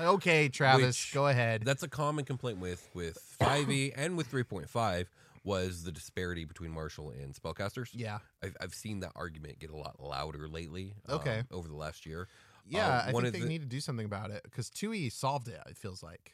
[0.00, 1.62] okay, Travis, Which- go ahead.
[1.64, 5.06] That's a common complaint with with 5e and with 3.5
[5.44, 7.88] was the disparity between martial and spellcasters.
[7.92, 10.94] yeah, I've, I've seen that argument get a lot louder lately.
[11.08, 11.42] um, Okay.
[11.50, 12.28] over the last year.
[12.66, 13.02] yeah.
[13.06, 15.48] I think they they the- need to do something about it because two E solved
[15.48, 15.60] it.
[15.68, 16.32] It feels like.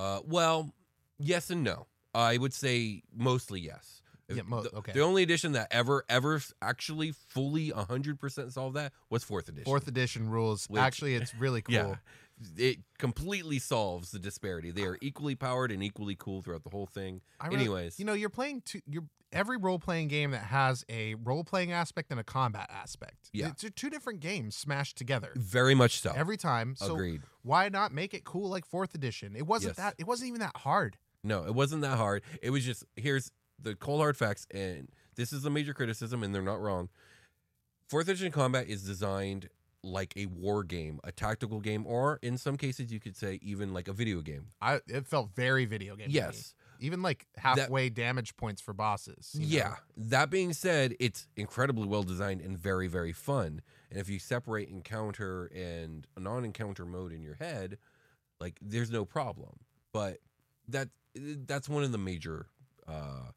[0.00, 0.72] Uh, well,
[1.18, 1.86] yes and no.
[2.14, 4.02] I would say mostly yes.
[4.28, 4.92] Yeah, mo- the, okay.
[4.92, 9.64] The only edition that ever ever actually fully 100% solved that was fourth edition.
[9.64, 10.66] Fourth edition rules.
[10.66, 11.74] Which- Actually, it's really cool.
[11.74, 11.94] Yeah.
[12.56, 14.70] It completely solves the disparity.
[14.70, 17.20] They are equally powered and equally cool throughout the whole thing.
[17.42, 18.80] Really- Anyways, you know, you're playing two.
[18.86, 23.30] You're every role playing game that has a role playing aspect and a combat aspect.
[23.32, 23.48] Yeah.
[23.50, 26.12] it's two different games smashed together very much so.
[26.16, 26.74] every time.
[26.76, 27.22] So Agreed.
[27.42, 29.36] why not make it cool like fourth edition?
[29.36, 29.84] It wasn't Yes.
[29.86, 29.94] that.
[29.98, 30.96] It wasn't even that hard.
[31.22, 32.22] No, it wasn't that hard.
[32.42, 33.30] It was just here's
[33.62, 36.88] the cold hard facts, and this is a major criticism, and they're not wrong.
[37.88, 39.48] Fourth edition combat is designed
[39.82, 43.72] like a war game, a tactical game, or in some cases you could say even
[43.72, 44.48] like a video game.
[44.60, 46.08] I it felt very video game.
[46.10, 46.54] Yes.
[46.80, 49.30] even like halfway damage points for bosses.
[49.34, 49.46] you know?
[49.46, 49.74] Yeah.
[49.96, 53.62] That being said, it's incredibly well designed and very, very fun.
[53.90, 57.78] And if you separate encounter and a non-encounter mode in your head,
[58.40, 59.60] like there's no problem.
[59.92, 60.18] But
[60.68, 62.46] that that's one of the major
[62.86, 63.32] uh,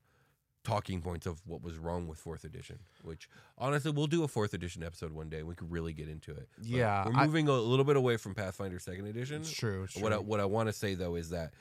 [0.64, 2.80] talking points of what was wrong with fourth edition.
[3.04, 5.40] Which honestly, we'll do a fourth edition episode one day.
[5.40, 6.48] and We could really get into it.
[6.58, 9.42] But Yeah, we're moving a little bit away from Pathfinder Second Edition.
[9.42, 9.84] It's true.
[9.84, 11.54] it's What I, what I want to say though is that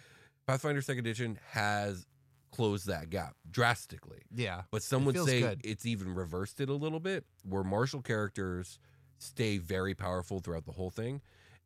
[0.47, 2.07] Pathfinder Second Edition has
[2.53, 4.23] closed that gap drastically.
[4.35, 5.61] yeah, But some would say good.
[5.65, 8.79] it's even reversed it a little bit, where martial characters
[9.19, 11.23] stay very powerful throughout the whole thing,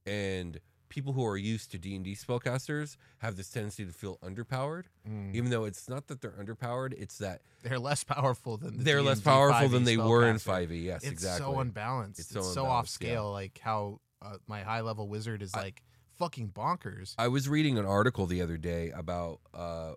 [0.06, 4.18] and people who are used to D and D spellcasters have this tendency to feel
[4.18, 5.34] underpowered, Mm.
[5.34, 9.02] even though it's not that they're underpowered; it's that they're less powerful than the they're
[9.02, 10.38] less D&D powerful than they were in.
[10.38, 10.78] Five E.
[10.78, 11.44] Yes, it's exactly.
[11.52, 12.20] so unbalanced.
[12.20, 13.08] It's It's so so, off unbalanced, yeah.
[13.08, 13.32] scale.
[13.32, 15.82] Like how uh, my high level wizard is I- like
[16.18, 17.14] fucking bonkers.
[17.18, 19.92] I was reading an article the other day about uh,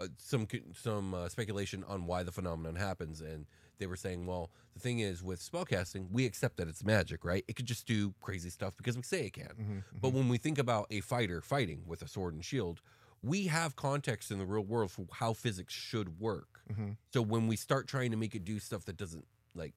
[0.00, 3.46] uh, some some uh, speculation on why the phenomenon happens, and
[3.78, 7.44] they were saying, well, the thing is with spellcasting, we accept that it's magic, right?
[7.48, 9.54] It could just do crazy stuff because we say it can.
[9.58, 12.80] Mhm, But when we think about a fighter fighting with a sword and shield,
[13.22, 16.62] we have context in the real world for how physics should work.
[16.70, 16.96] Mhm.
[17.12, 19.74] So when we start trying to make it do stuff that doesn't like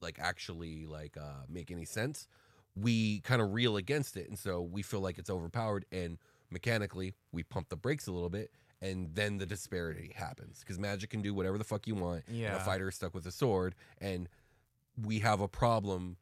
[0.00, 2.26] like actually like uh make any sense,
[2.74, 6.18] we kind of reel against it and so we feel like it's overpowered and
[6.50, 8.50] mechanically we pump the brakes a little bit
[8.82, 12.56] and then the disparity happens because magic can do whatever the fuck you want and
[12.56, 14.28] a fighter is stuck with a sword and
[15.02, 16.16] we have a problem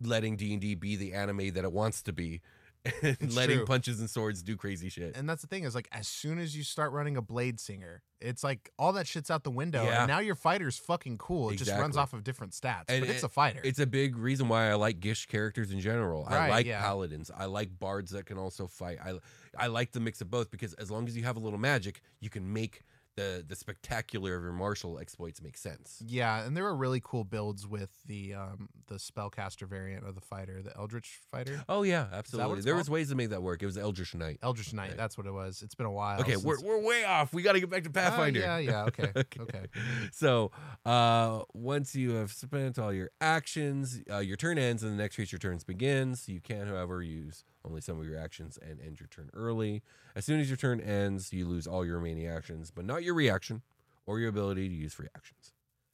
[0.00, 2.40] letting D&D be the anime that it wants to be
[2.84, 3.66] and It's letting true.
[3.66, 5.16] punches and swords do crazy shit.
[5.16, 8.02] And that's the thing is like as soon as you start running a blade singer,
[8.20, 9.84] it's like all that shit's out the window.
[9.84, 10.00] Yeah.
[10.00, 11.50] And now your fighter's fucking cool.
[11.50, 12.84] It just runs off of different stats.
[12.88, 13.60] And but it's it- a fighter.
[13.62, 16.26] It's a big reason why I like Gish characters in general.
[16.28, 16.80] I like yeah.
[16.80, 17.30] paladins.
[17.36, 18.98] I like bards that can also fight.
[19.04, 19.18] I
[19.56, 22.00] I like the mix of both because as long as you have a little magic,
[22.20, 22.82] you can make
[23.16, 26.02] the the spectacular of your martial exploits make sense.
[26.06, 30.20] yeah, and there were really cool builds with the um the spellcaster variant of the
[30.20, 31.62] fighter, the Eldritch fighter.
[31.68, 32.62] Oh yeah, absolutely.
[32.62, 33.62] There was ways to make that work.
[33.62, 34.38] It was Eldritch Knight.
[34.42, 34.96] Eldritch Knight, Right.
[34.96, 35.62] that's what it was.
[35.62, 36.20] It's been a while.
[36.20, 37.32] Okay, since- we're we're way off.
[37.34, 38.40] We got to get back to Ah, Pathfinder.
[38.40, 39.12] yeah, yeah, okay.
[39.16, 39.66] okay.
[40.12, 40.50] So,
[40.84, 45.16] uh, once you have spent all your actions, uh, your turn ends and the next
[45.16, 46.28] creature turns begins.
[46.28, 49.82] You can, however, use only some of your actions and end your turn early.
[50.14, 53.14] As soon as your turn ends, you lose all your remaining actions, but not your
[53.14, 53.62] reaction
[54.06, 55.52] or your ability to use free actions.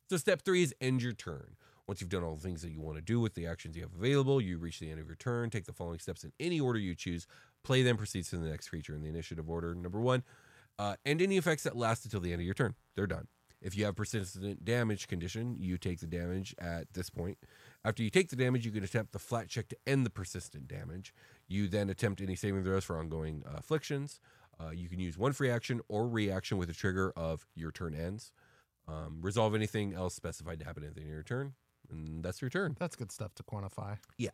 [0.08, 1.56] So, step three is end your turn.
[1.86, 3.82] Once you've done all the things that you want to do with the actions you
[3.82, 5.48] have available, you reach the end of your turn.
[5.48, 7.26] Take the following steps in any order you choose.
[7.64, 9.74] Play then proceeds to the next creature in the initiative order.
[9.74, 10.22] Number one,
[10.78, 12.74] uh, and any effects that last until the end of your turn.
[12.94, 13.26] They're done.
[13.60, 17.38] If you have persistent damage condition, you take the damage at this point.
[17.84, 20.68] After you take the damage, you can attempt the flat check to end the persistent
[20.68, 21.12] damage.
[21.48, 24.20] You then attempt any saving throws for ongoing uh, afflictions.
[24.60, 27.94] Uh, you can use one free action or reaction with a trigger of your turn
[27.94, 28.32] ends.
[28.86, 31.54] Um, resolve anything else specified to happen at the end of your turn,
[31.90, 32.76] and that's your turn.
[32.78, 33.98] That's good stuff to quantify.
[34.16, 34.30] Yeah.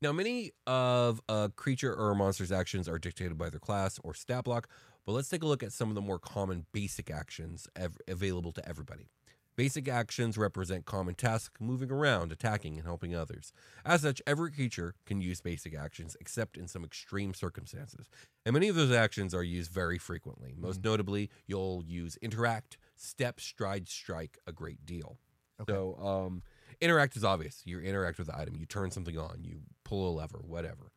[0.00, 4.12] Now, many of a creature or a monster's actions are dictated by their class or
[4.14, 4.68] stat block,
[5.06, 8.52] but let's take a look at some of the more common basic actions ev- available
[8.52, 9.08] to everybody.
[9.56, 13.52] Basic actions represent common tasks moving around, attacking, and helping others.
[13.84, 18.08] As such, every creature can use basic actions except in some extreme circumstances.
[18.44, 20.54] And many of those actions are used very frequently.
[20.56, 25.18] Most notably, you'll use interact, step, stride, strike a great deal.
[25.60, 25.72] Okay.
[25.72, 26.42] So, um,
[26.80, 27.62] interact is obvious.
[27.64, 30.90] You interact with the item, you turn something on, you pull a lever, whatever.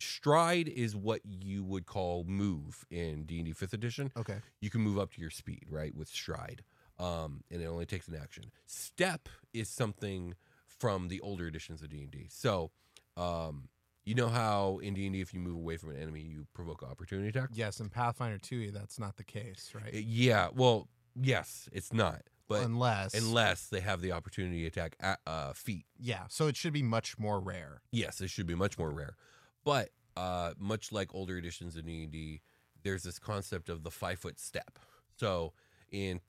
[0.00, 4.38] Stride is what you would call move in D&D 5th edition Okay.
[4.60, 6.62] you can move up to your speed, right, with stride.
[6.98, 8.44] Um, and it only takes an action.
[8.66, 10.34] Step is something
[10.66, 12.26] from the older editions of D&D.
[12.30, 12.70] So,
[13.16, 13.68] um,
[14.04, 17.28] you know how in D&D if you move away from an enemy, you provoke opportunity
[17.28, 17.50] attack?
[17.52, 19.94] Yes, in Pathfinder 2, that's not the case, right?
[19.94, 22.22] Uh, Yeah, well, yes, it's not.
[22.48, 25.84] But unless unless they have the opportunity attack at uh, feet.
[25.98, 27.82] yeah, so it should be much more rare.
[27.92, 29.16] Yes, it should be much more rare.
[29.64, 32.40] But uh, much like older editions of D&D,
[32.82, 34.78] there's this concept of the five foot step.
[35.18, 35.52] So
[35.90, 36.20] in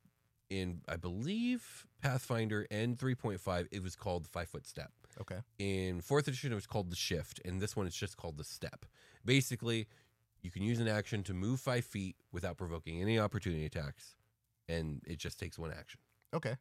[0.50, 4.92] in I believe Pathfinder and 3.5, it was called the five foot step.
[5.22, 5.40] Okay.
[5.58, 8.44] In fourth edition, it was called the shift, and this one is just called the
[8.44, 8.86] step.
[9.26, 9.88] Basically,
[10.42, 14.16] you can use an action to move five feet without provoking any opportunity attacks,
[14.68, 16.00] and it just takes one action.
[16.34, 16.56] Okay.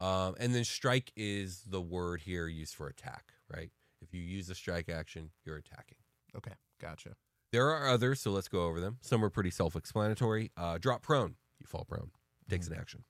[0.00, 3.70] Um, and then strike is the word here used for attack, right?
[4.02, 5.98] If you use a strike action, you're attacking.
[6.36, 6.52] Okay.
[6.80, 7.14] Gotcha.
[7.52, 8.98] There are others, so let's go over them.
[9.00, 10.50] Some are pretty self explanatory.
[10.56, 12.10] Uh, drop prone, you fall prone,
[12.50, 13.04] takes an action.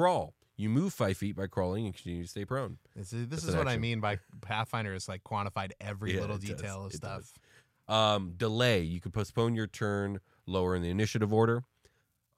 [0.00, 2.78] Crawl, you move five feet by crawling and continue to stay prone.
[2.96, 6.36] This is, this is what I mean by Pathfinder is like quantified every Yeah, little
[6.36, 6.50] it does.
[6.56, 7.34] detail of It stuff.
[7.86, 11.64] Um, delay, you could postpone your turn lower in the initiative order,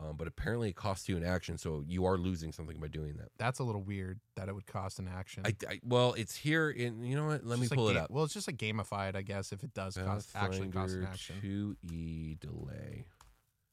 [0.01, 3.15] um, but apparently it costs you an action, so you are losing something by doing
[3.19, 3.29] that.
[3.39, 5.45] That's a little weird that it would cost an action.
[5.47, 7.05] I, I well, it's here in.
[7.05, 7.45] You know what?
[7.47, 8.11] Let It's me just like pull it ga- up.
[8.11, 11.37] Well, it's just like gamified, I guess, if it does cost actually cost an action.
[11.41, 13.05] 2E delay.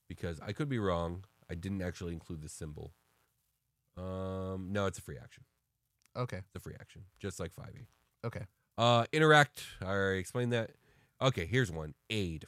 [0.07, 1.23] Because I could be wrong.
[1.49, 2.91] I didn't actually include the symbol.
[3.99, 5.43] Um, no, it's a free action.
[6.15, 6.37] Okay.
[6.37, 7.87] It's a free action, just like 5e.
[8.25, 8.45] Okay.
[8.77, 9.63] Uh, interact.
[9.81, 10.71] I already explained that.
[11.21, 11.93] Okay, here's one.
[12.09, 12.45] Aid.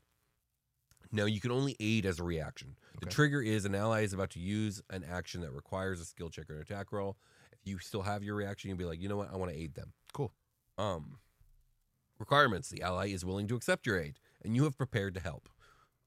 [1.11, 2.77] Now you can only aid as a reaction.
[2.99, 3.13] The Okay.
[3.13, 6.49] trigger is an ally is about to use an action that requires a skill check
[6.49, 7.17] or an attack roll.
[7.51, 9.57] If you still have your reaction, you'll be like, you know what, I want to
[9.57, 9.91] aid them.
[10.13, 10.31] Cool.
[10.77, 11.19] Um,
[12.17, 15.49] requirements: the ally is willing to accept your aid, and you have prepared to help.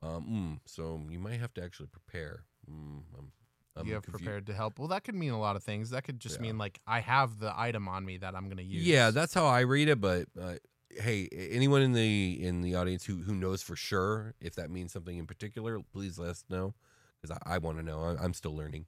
[0.03, 2.45] Um, mm, so you might have to actually prepare.
[2.71, 3.33] Mm, I'm,
[3.77, 4.79] I'm you have confu- prepared to help.
[4.79, 5.91] Well, that could mean a lot of things.
[5.91, 6.43] That could just Yeah.
[6.43, 8.87] mean like I have the item on me that I'm going to use.
[8.87, 10.01] Yeah, that's how I read it.
[10.01, 10.55] But uh,
[10.91, 14.93] hey, anyone in the in the audience who who knows for sure if that means
[14.93, 16.75] something in particular, please let us know
[17.21, 18.01] because I, I want to know.
[18.03, 18.87] I, I'm still learning.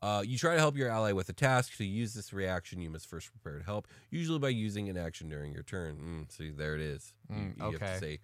[0.00, 1.76] Uh, you try to help your ally with a task.
[1.76, 5.28] To use this reaction, you must first prepare to help, usually by using an action
[5.28, 5.96] during your turn.
[6.28, 7.12] Mm, see, there it is.
[7.30, 7.86] You- Mm, you, have okay.
[7.94, 8.18] to say,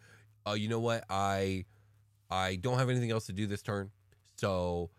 [0.47, 1.05] "Oh, you know what?
[1.11, 1.67] I
[2.31, 3.91] I don't have anything else to do this turn,
[4.37, 4.91] so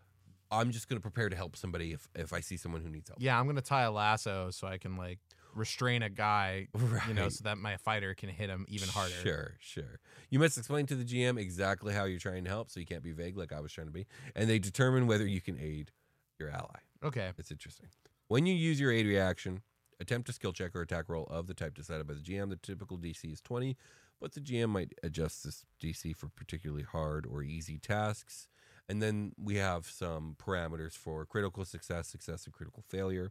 [0.50, 3.08] I'm just going to prepare to help somebody if if I see someone who needs
[3.08, 5.18] help." Yeah, I'm going to tie a lasso so I can like
[5.54, 6.68] restrain a guy,
[7.08, 9.14] you know, so that my fighter can hit him even harder.
[9.14, 10.00] Sure, sure.
[10.30, 13.02] You must explain to the GM exactly how you're trying to help, so you can't
[13.02, 15.90] be vague like I was trying to be, and they determine whether you can aid
[16.38, 16.78] your ally.
[17.02, 17.30] Okay.
[17.38, 17.88] It's interesting.
[18.28, 19.62] When you use your aid reaction,
[19.98, 22.50] attempt a skill check or attack roll of the type decided by the GM.
[22.50, 23.76] The typical DC is 20,
[24.20, 28.48] but the GM might adjust this DC for particularly hard or easy tasks.
[28.90, 33.30] And then we have some parameters for critical success, success, and critical failure.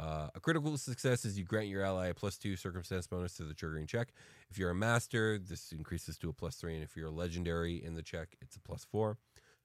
[0.00, 3.44] Uh, a critical success is you grant your ally a plus two circumstance bonus to
[3.44, 4.08] the triggering check.
[4.50, 7.76] If you're a master, this increases to a plus three, and if you're a legendary
[7.84, 9.18] in the check, it's a plus four.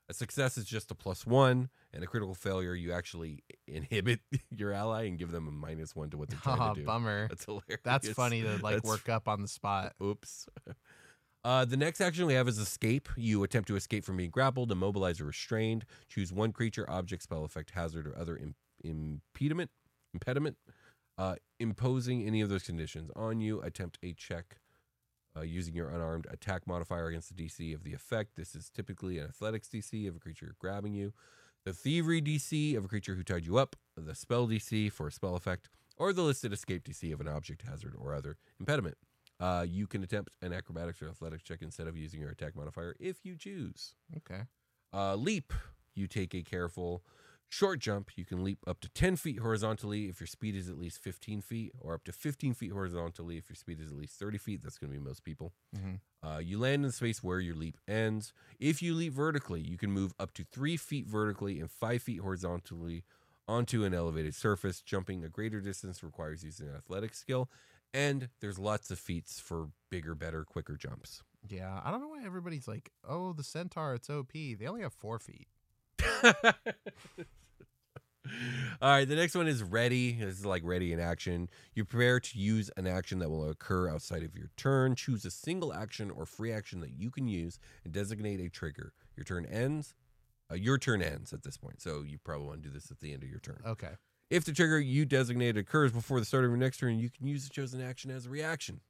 [0.09, 4.19] A success is just a plus one, and a critical failure, you actually inhibit
[4.55, 6.85] your ally and give them a minus one to what they're trying Haha, to do.
[6.85, 7.27] bummer.
[7.29, 7.79] That's hilarious.
[7.83, 9.93] That's funny to like That's- work up on the spot.
[10.03, 10.47] Oops.
[11.45, 13.07] Uh, the next action we have is escape.
[13.15, 15.85] You attempt to escape from being grappled, immobilized, or restrained.
[16.09, 19.69] Choose one creature, object, spell effect, hazard, or other Im- impediment,
[20.11, 20.57] impediment,
[21.19, 23.61] uh, imposing any of those conditions on you.
[23.61, 24.57] Attempt a check
[25.37, 28.35] uh, using your unarmed attack modifier against the DC of the effect.
[28.35, 31.13] This is typically an athletics DC of a creature grabbing you,
[31.63, 35.11] the thievery DC of a creature who tied you up, the spell DC for a
[35.11, 38.97] spell effect, or the listed escape DC of an object, hazard, or other impediment.
[39.39, 42.95] Uh, you can attempt an acrobatics or athletics check instead of using your attack modifier
[42.99, 43.95] if you choose.
[44.17, 44.43] Okay.
[44.93, 45.51] Uh, leap,
[45.93, 47.03] you take a careful
[47.49, 48.11] short jump.
[48.15, 51.41] You can leap up to 10 feet horizontally if your speed is at least 15
[51.41, 54.61] feet, or up to 15 feet horizontally if your speed is at least 30 feet.
[54.63, 55.53] That's going to be most people.
[55.75, 55.99] Mhm.
[56.23, 58.33] Uh, you land in the space where your leap ends.
[58.59, 62.21] If you leap vertically, you can move up to three feet vertically and five feet
[62.21, 63.03] horizontally
[63.47, 64.81] onto an elevated surface.
[64.81, 67.47] Jumping a greater distance requires using an athletic skill,
[67.95, 71.23] and there's lots of feats for bigger, better, quicker jumps.
[71.47, 74.93] Yeah, I don't know why everybody's like, "Oh, the centaur, it's OP." They only have
[74.93, 75.47] four feet.
[78.81, 80.13] All right, the next one is ready.
[80.13, 81.47] This is like ready in action.
[81.73, 84.95] You prepare to use an action that will occur outside of your turn.
[84.95, 88.93] Choose a single action or free action that you can use and designate a trigger.
[89.15, 89.93] Your turn ends.
[90.51, 92.99] Uh, your turn ends at this point, so you probably want to do this at
[92.99, 93.61] the end of your turn.
[93.65, 93.93] Okay.
[94.29, 97.27] If the trigger you designate occurs before the start of your next turn, you can
[97.27, 98.81] use the chosen action as a reaction.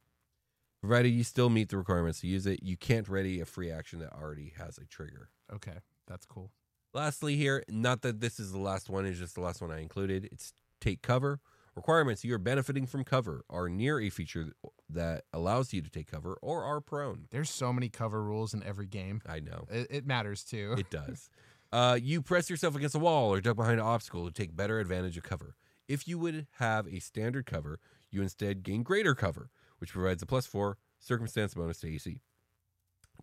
[0.81, 3.99] Provided you still meet the requirements to use it, you can't ready a free action
[3.99, 5.29] that already has a trigger.
[5.53, 5.79] Okay.
[6.07, 6.51] That's cool.
[6.93, 9.81] Lastly, here, not that this is the last one, it's just the last one I
[9.81, 10.29] included.
[10.31, 11.39] It's take cover.
[11.75, 14.53] Requirements you are benefiting from cover are near a feature
[14.89, 17.27] that allows you to take cover or are prone.
[17.31, 19.21] There's so many cover rules in every game.
[19.27, 19.67] I know.
[19.69, 20.75] It, it matters too.
[20.77, 21.29] It does.
[21.75, 24.79] Uh, you press yourself against a wall or duck behind an obstacle to take better
[24.79, 25.57] advantage of cover.
[25.89, 29.49] If you would have a standard cover, you instead gain greater cover,
[29.79, 32.21] which provides a plus four circumstance bonus to AC,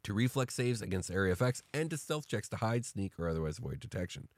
[0.02, 3.56] to reflex saves against area effects, and to stealth checks to hide, sneak, or otherwise
[3.56, 4.28] avoid detection.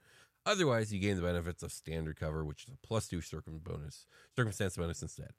[0.45, 4.05] Otherwise, you gain the benefits of standard cover, which is a plus two circum bonus,
[4.33, 5.31] circumstance bonus instead.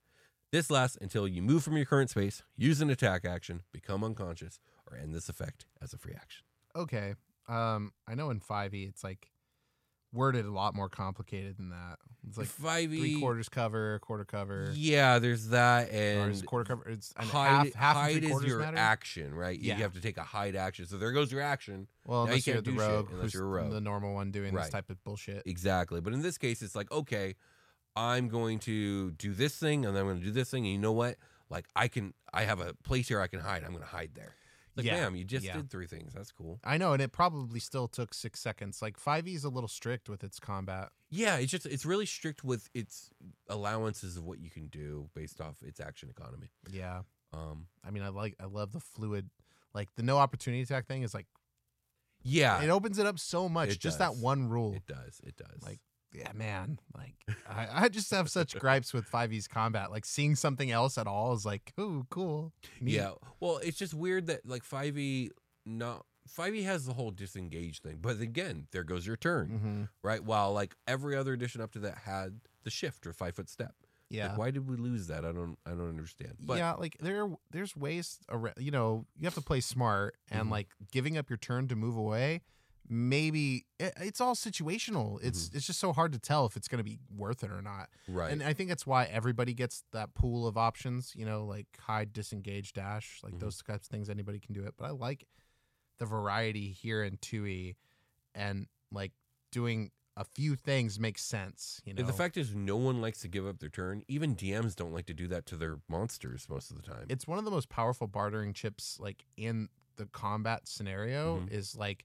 [0.52, 4.60] This lasts until you move from your current space, use an attack action, become unconscious,
[4.86, 6.44] or end this effect as a free action.
[6.76, 7.14] okay.
[7.48, 9.30] Um, I know in 5e it's like
[10.12, 11.98] worded a lot more complicated than that.
[12.28, 14.72] It's like 5e, three quarters cover, quarter cover.
[14.74, 16.88] Yeah, there's that, and quarter cover.
[16.88, 18.76] It's hide, half, half hide is your matter?
[18.76, 19.58] action, right?
[19.58, 19.76] Yeah.
[19.76, 20.86] You have to take a hide action.
[20.86, 21.86] So there goes your action.
[22.04, 23.70] Well, Now unless you are the rogue, unless you're a rogue.
[23.70, 24.62] the normal one doing Right.
[24.64, 25.44] this type of bullshit.
[25.46, 26.00] Exactly.
[26.00, 27.36] But in this case, it's like, okay,
[27.94, 30.64] I'm going to do this thing and then I'm going to do this thing.
[30.64, 31.16] And you know what?
[31.48, 33.62] Like, I can, I have a place here I can hide.
[33.62, 34.34] I'm going to hide there.
[34.76, 35.54] Like, Yeah, damn, you just yeah.
[35.56, 36.12] did three things.
[36.12, 36.60] That's cool.
[36.64, 38.82] I know, and it probably still took six seconds.
[38.82, 40.90] Like 5e is a little strict with its combat.
[41.10, 43.10] Yeah, it's just, it's really strict with its
[43.48, 46.50] allowances of what you can do based off its action economy.
[46.70, 47.02] Yeah.
[47.32, 49.30] Um, I mean, I like, I love the fluid,
[49.74, 51.26] like the no opportunity attack thing is like,
[52.22, 53.68] yeah, it opens it up so much.
[53.68, 54.16] It just does.
[54.16, 54.72] that one rule.
[54.74, 55.20] it does.
[55.24, 55.62] It does.
[55.62, 55.78] Like,
[56.16, 56.78] yeah, man.
[56.96, 57.14] Like,
[57.48, 59.90] I, I just have such gripes with 5e's combat.
[59.90, 62.52] Like, seeing something else at all is like, ooh, cool.
[62.80, 62.94] neat.
[62.94, 63.12] Yeah.
[63.40, 65.30] Well, it's just weird that like 5e
[65.64, 66.04] not
[66.36, 67.98] 5e has the whole disengage thing.
[68.00, 69.88] But again, there goes your turn, Mhm.
[70.02, 70.22] right?
[70.24, 73.74] While like every other edition up to that had the shift or 5 foot step.
[74.08, 74.28] Yeah.
[74.28, 75.24] Like, why did we lose that?
[75.24, 76.34] I don't I don't understand.
[76.40, 78.20] But yeah, like there, there's ways.
[78.28, 80.50] Around, you know, you have to play smart, and Mhm.
[80.52, 82.42] like giving up your turn to move away.
[82.88, 85.16] Maybe it, it's all situational.
[85.16, 85.26] Mm-hmm.
[85.28, 87.62] It's it's just so hard to tell if it's going to be worth it or
[87.62, 87.88] not.
[88.08, 88.30] right.
[88.32, 91.12] And I think that's why everybody gets that pool of options.
[91.16, 93.40] You know, like hide, disengage, dash, like Mhm.
[93.40, 94.08] those types of things.
[94.08, 94.74] Anybody can do it.
[94.76, 95.26] But I like
[95.98, 97.76] the variety here in 2E,
[98.34, 99.12] and like
[99.50, 101.80] doing a few things makes sense.
[101.84, 104.02] You know, the fact is no one likes to give up their turn.
[104.08, 107.06] Even DMs don't like to do that to their monsters most of the time.
[107.10, 111.50] it's one of the most powerful bartering chips like in the combat scenario Mhm.
[111.50, 112.04] is like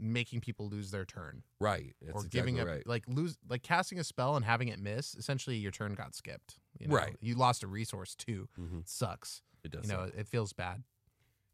[0.00, 1.94] making people lose their turn right.
[2.00, 2.86] That's or exactly giving up right.
[2.86, 6.58] like lose like casting a spell and having it miss essentially your turn got skipped
[6.78, 6.94] you know?
[6.96, 7.16] Right.
[7.20, 8.80] you lost a resource too Mm-hmm.
[8.84, 9.88] sucks It does.
[9.88, 10.14] you know suck.
[10.16, 10.82] it feels bad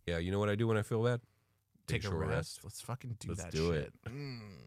[0.06, 1.20] yeah, you know what I do when I feel bad?
[1.88, 2.60] take a short rest.
[2.62, 3.92] let's fucking do Let's that do shit.
[4.06, 4.08] it.
[4.08, 4.66] Mm.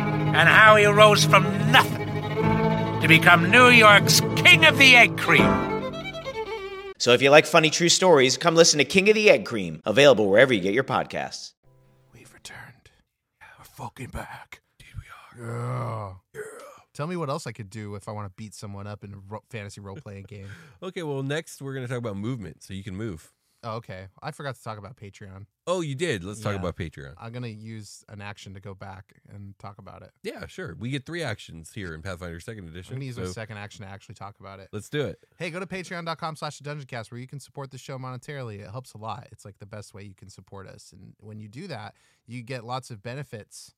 [0.33, 2.07] and how he rose from nothing
[3.01, 5.47] to become New York's King of the Egg Cream.
[6.97, 9.81] So if you like funny true stories, come listen to King of the Egg Cream,
[9.85, 11.53] available wherever you get your podcasts.
[12.13, 12.91] We've returned.
[13.57, 14.61] We're fucking back.
[14.79, 14.93] Indeed
[15.39, 16.17] we are.
[16.35, 16.41] Yeah.
[16.93, 19.13] Tell me what else I could do if I want to beat someone up in
[19.13, 20.47] a ro- fantasy role playing game.
[20.83, 23.31] Okay, well, next we're going to talk about movement so you can move.
[23.63, 24.07] Oh, okay.
[24.23, 25.45] I forgot to talk about Patreon.
[25.67, 26.23] Oh, you did.
[26.23, 26.59] Let's talk Yeah.
[26.59, 27.13] about Patreon.
[27.17, 30.09] I'm gonna use an action to go back and talk about it.
[30.23, 30.73] Yeah, sure.
[30.79, 32.69] We get three actions here in Pathfinder Second Edition.
[32.69, 32.95] I'm Edition.
[32.95, 34.69] gonna use my so second action to actually talk about it.
[34.71, 35.23] Let's do it.
[35.37, 38.61] Hey, go to patreon.com slash the dungeoncast where you can support the show monetarily.
[38.61, 39.27] It helps a lot.
[39.31, 40.91] It's like the best way you can support us.
[40.91, 41.95] And when you do that,
[42.25, 43.75] you get lots of benefits,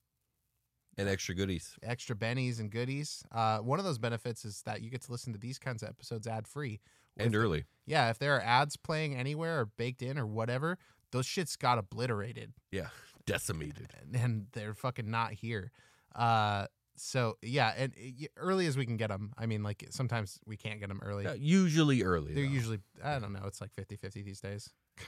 [0.97, 1.75] And extra goodies.
[1.83, 3.25] extra bennies and goodies.
[3.33, 5.89] Uh, one of those benefits is that you get to listen to these kinds of
[5.89, 6.79] episodes ad free.
[7.17, 7.65] And early.
[7.85, 10.77] Yeah, if there are ads playing anywhere or baked in or whatever,
[11.11, 12.53] those shits got obliterated.
[12.71, 12.87] Yeah.
[13.25, 13.93] Decimated.
[14.01, 15.71] and- and they're fucking not here.
[16.15, 19.33] Uh, so yeah, and uh, early as we can get them.
[19.37, 21.23] I mean, like sometimes we can't get them early.
[21.23, 22.33] Yeah, usually early.
[22.33, 22.49] They're though.
[22.51, 23.41] usually I don't know.
[23.45, 24.69] It's like 50-50 these days.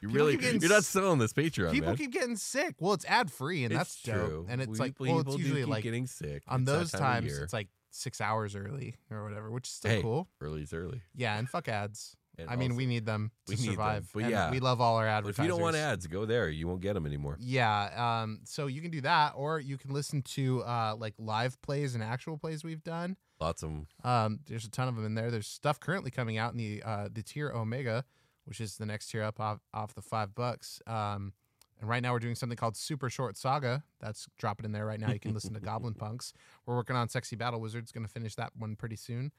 [0.00, 1.96] You really getting you're not selling this Patreon, People man.
[1.96, 2.76] keep getting sick.
[2.78, 4.28] Well, it's ad free, and It's that's dope.
[4.28, 4.46] true.
[4.48, 6.44] And it's We- like, people well, it's usually keep like getting sick.
[6.46, 7.36] on It's those times.
[7.36, 7.66] It's like
[7.98, 10.28] six hours early or whatever, which is still hey, cool.
[10.40, 11.02] is early.
[11.14, 12.16] Yeah, and fuck ads.
[12.38, 14.10] And I mean, we need them to we need them, survive.
[14.14, 14.50] but and yeah.
[14.50, 15.40] we love all our advertisers.
[15.40, 16.48] If you don't want ads, go there.
[16.48, 17.36] You won't get them anymore.
[17.40, 21.60] Yeah, um, so you can do that, or you can listen to uh, like live
[21.62, 23.16] plays and actual plays we've done.
[23.40, 23.86] Lots of them.
[24.04, 25.32] Um, there's a ton of them in there.
[25.32, 28.04] There's stuff currently coming out in the uh, the tier Omega,
[28.44, 30.80] which is the next tier up off, off the five bucks.
[30.86, 31.32] Um,
[31.80, 33.84] and right now we're doing something called Super Short Saga.
[34.00, 35.12] That's dropping in there right now.
[35.12, 36.32] You can listen to Goblin Punks.
[36.66, 37.92] We're working on Sexy Battle Wizards.
[37.92, 39.32] Going to finish that one pretty soon.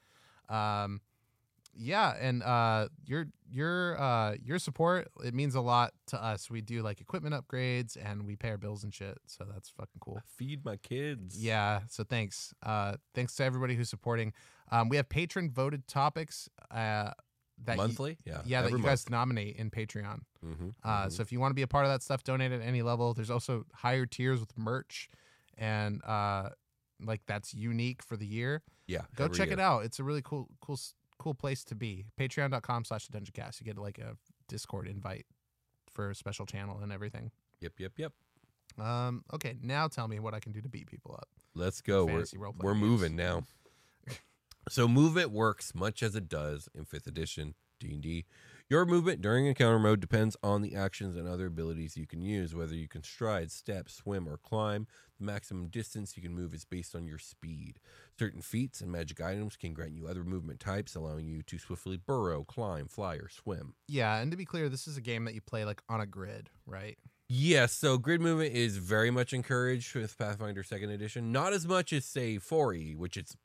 [0.48, 1.00] Um,
[1.74, 6.50] yeah, and uh, your your uh, your support it means a lot to us.
[6.50, 9.18] We do like equipment upgrades and we pay our bills and shit.
[9.26, 10.20] So that's fucking cool.
[10.36, 11.42] Feed my kids.
[11.42, 11.80] Yeah.
[11.88, 12.52] So thanks.
[12.62, 14.32] Uh, thanks to everybody who's supporting.
[14.72, 16.48] Um, we have patron voted topics.
[16.70, 17.10] Uh,
[17.64, 18.18] that you- Monthly?
[18.24, 18.62] Yeah, Yeah.
[18.62, 20.22] That you guys nominate in Patreon.
[20.44, 21.12] Mhm, Uh, mhm.
[21.12, 23.12] so if you want to be a part of that stuff, donate at any level.
[23.14, 25.08] There's also higher tiers with merch,
[25.58, 26.50] and uh,
[27.00, 28.62] like that's unique for the year.
[28.86, 29.54] Yeah, Go check year.
[29.54, 29.84] it out.
[29.84, 30.78] It's a really cool, cool,
[31.18, 32.06] cool place to be.
[32.18, 33.60] Patreon.com slash the Dungeoncast.
[33.60, 34.16] You get like a
[34.48, 35.26] Discord invite
[35.90, 37.30] for a special channel and everything.
[37.60, 38.12] Yep, yep, yep.
[38.78, 41.28] Um, okay, now tell me what I can do to beat people up.
[41.54, 42.06] Let's go.
[42.06, 42.24] We're,
[42.60, 43.44] we're moving now.
[44.70, 48.26] So movement works much as it does in fifth edition D&D.
[48.68, 52.54] Your movement during encounter mode depends on the actions and other abilities you can use,
[52.54, 54.86] whether you can stride, step, swim, or climb.
[55.18, 57.80] The maximum distance you can move is based on your speed.
[58.16, 61.96] Certain feats and magic items can grant you other movement types, allowing you to swiftly
[61.96, 63.74] burrow, climb, fly, or swim.
[63.88, 66.06] Yeah, and to be clear, this is a game that you play like on a
[66.06, 66.96] grid, right?
[67.28, 71.32] Yes, so grid movement is very much encouraged with Pathfinder Second Edition.
[71.32, 73.36] Not as much as say 4E, which it's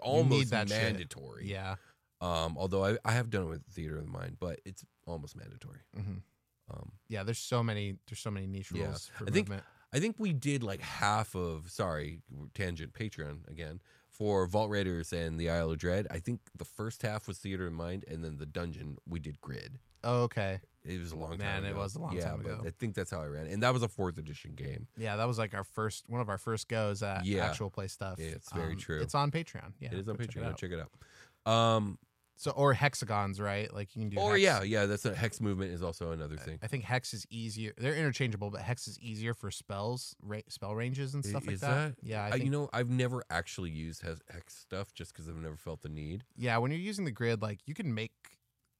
[0.00, 0.76] almost that shit.
[0.82, 1.46] mandatory.
[1.48, 1.76] Yeah.
[2.20, 5.36] Um, although I, I have done it with Theater of the Mind, but it's almost
[5.36, 5.80] mandatory.
[5.96, 6.22] Mhm.
[6.70, 9.64] Um, Yeah, there's so many there's so many niche yeah, rules for I think movement.
[9.92, 12.22] I think we did like half of sorry
[12.54, 16.06] tangent Patreon again for Vault Raiders and the Isle of Dread.
[16.10, 19.18] I think the first half was Theater of the Mind, and then the dungeon we
[19.20, 19.78] did grid.
[20.02, 20.60] Oh, okay.
[20.84, 22.62] It was a long time Man, it was a long yeah, time but ago.
[22.66, 24.86] I think that's how I ran, and that was a fourth edition game.
[24.98, 27.46] Yeah, that was like our first one of our first goes at Yeah.
[27.46, 28.18] actual play stuff.
[28.18, 29.00] Yeah, it's very Um, true.
[29.00, 29.72] It's on Patreon.
[29.80, 30.44] Yeah, it is on go Patreon.
[30.44, 30.58] out.
[30.58, 31.50] Check it out.
[31.50, 31.98] Um,
[32.36, 33.72] So or hexagons, right?
[33.72, 34.18] Like you can do.
[34.18, 34.42] or hex.
[34.42, 36.58] yeah, yeah, that's a hex movement is also another thing.
[36.62, 37.72] I think hex is easier.
[37.78, 41.54] They're interchangeable, but hex is easier for spells, ra- spell ranges and I- stuff like
[41.54, 41.94] is that.
[42.02, 45.28] Yeah, I I- think, you know, I've never actually used hex hex stuff just because
[45.28, 46.24] I've never felt the need.
[46.36, 48.12] Yeah, when you're using the grid, like you can make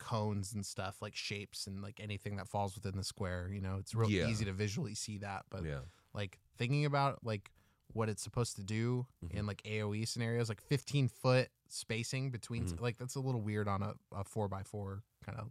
[0.05, 3.49] cones and stuff, like shapes and like anything that falls within the square.
[3.53, 4.29] You know, it's real Yeah.
[4.29, 5.47] easy to visually see that.
[5.51, 5.81] But Yeah.
[6.13, 7.51] like thinking about like
[7.93, 9.37] what it's supposed to do Mm-hmm.
[9.39, 12.67] in like AOE scenarios, like 15 foot spacing between.
[12.67, 12.81] Mhm.
[12.81, 15.49] Like that's a little weird on a, a four by four kind of.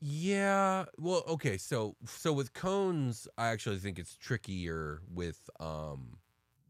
[0.00, 0.84] Yeah.
[0.98, 1.56] Well, okay.
[1.56, 6.18] So so with cones, I actually think it's trickier with um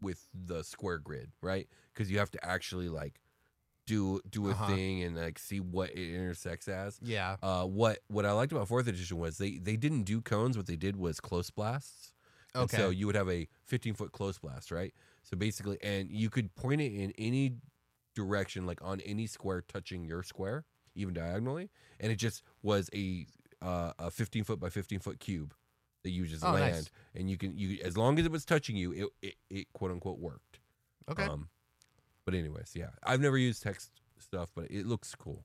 [0.00, 1.68] with the square grid, right?
[1.92, 3.20] Because you have to actually like
[3.86, 4.66] do do a Uh-huh.
[4.66, 6.98] thing and like see what it intersects as.
[7.02, 7.36] Yeah.
[7.42, 10.56] Uh, what what I liked about fourth edition was they they didn't do cones.
[10.56, 12.12] What they did was close blasts.
[12.54, 14.94] And so you would have a 15 foot close blast, right?
[15.24, 17.56] So basically, and you could point it in any
[18.14, 20.64] direction, like on any square touching your square,
[20.94, 23.26] even diagonally, and it just was a
[23.60, 25.52] uh, a 15 foot by 15 foot cube
[26.04, 26.60] that you just Oh, nice.
[26.74, 29.72] land, and you can you as long as it was touching you, it it, it
[29.72, 30.60] quote unquote worked.
[31.10, 31.24] Okay.
[31.26, 31.48] Um,
[32.24, 35.44] but anyways, yeah, I've never used text stuff, but it looks cool.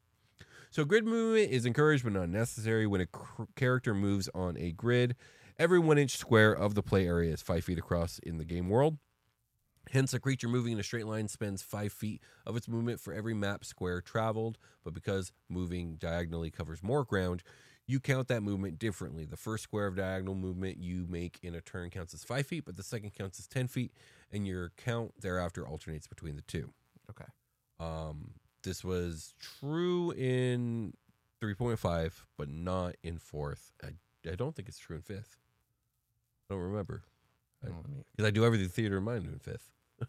[0.71, 4.71] So grid movement is encouraged but not necessary when a cr- character moves on a
[4.71, 5.15] grid.
[5.57, 8.69] Every one inch square of the play area is five feet across in the game
[8.69, 8.97] world.
[9.91, 13.11] Hence, a creature moving in a straight line spends five feet of its movement for
[13.11, 14.59] every map square traveled.
[14.83, 17.41] But because moving diagonally covers more ground,
[17.89, 19.25] you count that movement differently.
[19.25, 22.63] The first square of diagonal movement you make in a turn counts as five feet,
[22.63, 23.91] but the second counts as 10 feet,
[24.31, 26.71] and your count thereafter alternates between the two.
[27.09, 27.25] Okay.
[27.79, 30.93] Um, this was true in
[31.41, 33.71] 3.5, but not in fourth.
[33.83, 33.87] I,
[34.29, 35.37] I don't think it's true in fifth.
[36.47, 37.01] I don't remember.
[37.61, 39.71] Because I, do everything theater in mind in fifth.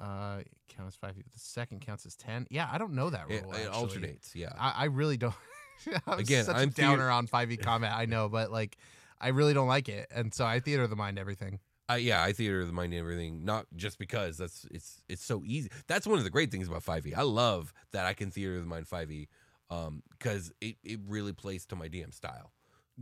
[0.00, 1.14] Uh, it counts five.
[1.14, 1.26] feet.
[1.30, 2.46] The second counts as ten.
[2.48, 3.52] Yeah, I don't know that rule.
[3.52, 4.52] It- it alternates, yeah.
[4.58, 5.34] I, I really don't.
[6.06, 7.92] I'm Again, such I'm a downer theater- on five e combat.
[7.94, 8.76] I know, but like,
[9.20, 11.60] I really don't like it, and so I theater of the mind everything.
[11.88, 13.44] I, yeah, I theater of the mind and everything.
[13.44, 15.70] Not just because that's it's it's so easy.
[15.88, 17.16] That's one of the great things about 5e.
[17.16, 19.26] I love that I can theater of the mind 5e
[19.70, 22.52] um because it, it really plays to my DM style.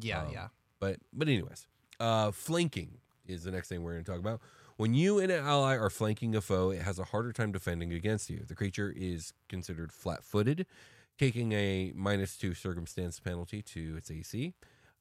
[0.01, 0.49] Yeah, Um, yeah.
[0.81, 1.67] But but anyways,
[2.01, 4.41] uh flanking is the next thing we're going to talk about.
[4.79, 7.93] When you and an ally are flanking a foe, it has a harder time defending
[7.93, 8.45] against you.
[8.47, 10.65] The creature is considered flat-footed,
[11.19, 14.55] taking a minus two circumstance penalty to its AC.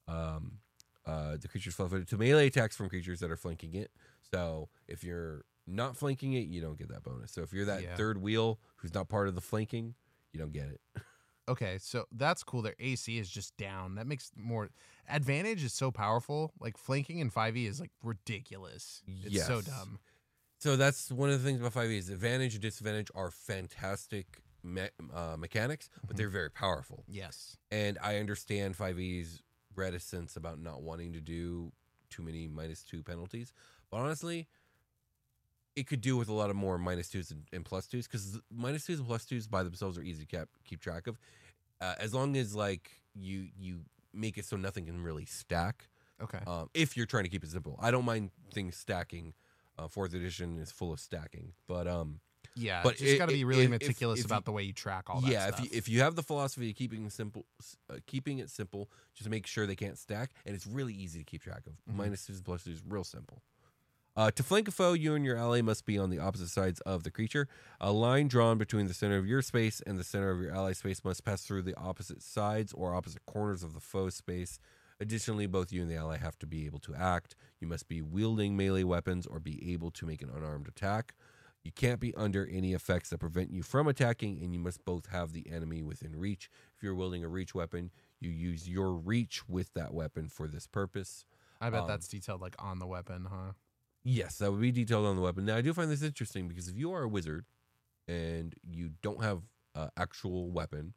[0.07, 0.59] Um,
[1.05, 3.91] uh, the creature's flat-footed to melee attacks from creatures that are flanking it.
[4.33, 7.31] So if you're not flanking it, you don't get that bonus.
[7.31, 7.95] So if you're that Yeah.
[7.95, 9.95] third wheel who's not part of the flanking,
[10.33, 10.81] you don't get it.
[11.49, 12.61] Okay, so that's cool.
[12.61, 13.95] Their AC is just down.
[13.95, 14.69] That makes more
[15.07, 16.51] advantage is so powerful.
[16.59, 19.01] Like flanking in five e is like ridiculous.
[19.23, 19.99] It's so dumb.
[20.59, 24.89] So that's one of the things about 5e is advantage and disadvantage are fantastic me-
[25.13, 27.03] uh, mechanics, but they're very powerful.
[27.07, 27.57] Yes.
[27.71, 29.41] And I understand 5e's
[29.75, 31.71] reticence about not wanting to do
[32.09, 33.53] too many minus two penalties.
[33.89, 34.47] But honestly,
[35.75, 38.39] it could do with a lot of more minus twos and, and plus twos because
[38.51, 41.19] minus twos and plus twos by themselves are easy to keep, keep track of.
[41.79, 43.81] Uh, as long as like you you
[44.13, 45.87] make it so nothing can really stack.
[46.21, 46.39] Okay.
[46.47, 49.33] Um, if you're trying to keep it simple, I don't mind things stacking.
[49.77, 52.19] Uh, fourth edition is full of stacking, but um,
[52.57, 54.51] Yeah, but just i- got to be really if- if- meticulous if about you- the
[54.51, 55.59] way you track all that yeah, stuff.
[55.59, 57.45] if you if you have the philosophy of keeping it simple,
[57.89, 61.25] uh, keeping it simple, just make sure they can't stack, and it's really easy to
[61.25, 61.73] keep track of.
[61.89, 61.95] Mhm.
[61.97, 63.41] Minus twos and plus twos, real simple.
[64.15, 66.79] Uh, to flank a foe, you and your ally must be on the opposite sides
[66.81, 67.47] of the creature.
[67.79, 70.73] A line drawn between the center of your space and the center of your ally
[70.73, 74.57] space must pass through the opposite sides or opposite corners of the foe space.
[74.99, 77.35] Additionally, both you and the ally have to be able to act.
[77.59, 81.13] You must be wielding melee weapons or be able to make an unarmed attack.
[81.67, 85.07] You can't be under any effects that prevent you from attacking, and you must both
[85.07, 86.49] have the enemy within reach.
[86.77, 87.91] If you're wielding a reach weapon,
[88.21, 91.25] you use your reach with that weapon for this purpose.
[91.59, 93.51] I bet Um, that's detailed like on the weapon, huh?
[94.05, 95.43] Yes, that would be detailed on the weapon.
[95.43, 97.43] Now, I do find this interesting because if you are a wizard
[98.07, 99.41] and you don't have
[99.75, 100.93] an actual weapon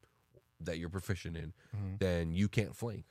[0.61, 1.99] that you're proficient in, Mhm.
[1.99, 3.07] then you can't flank.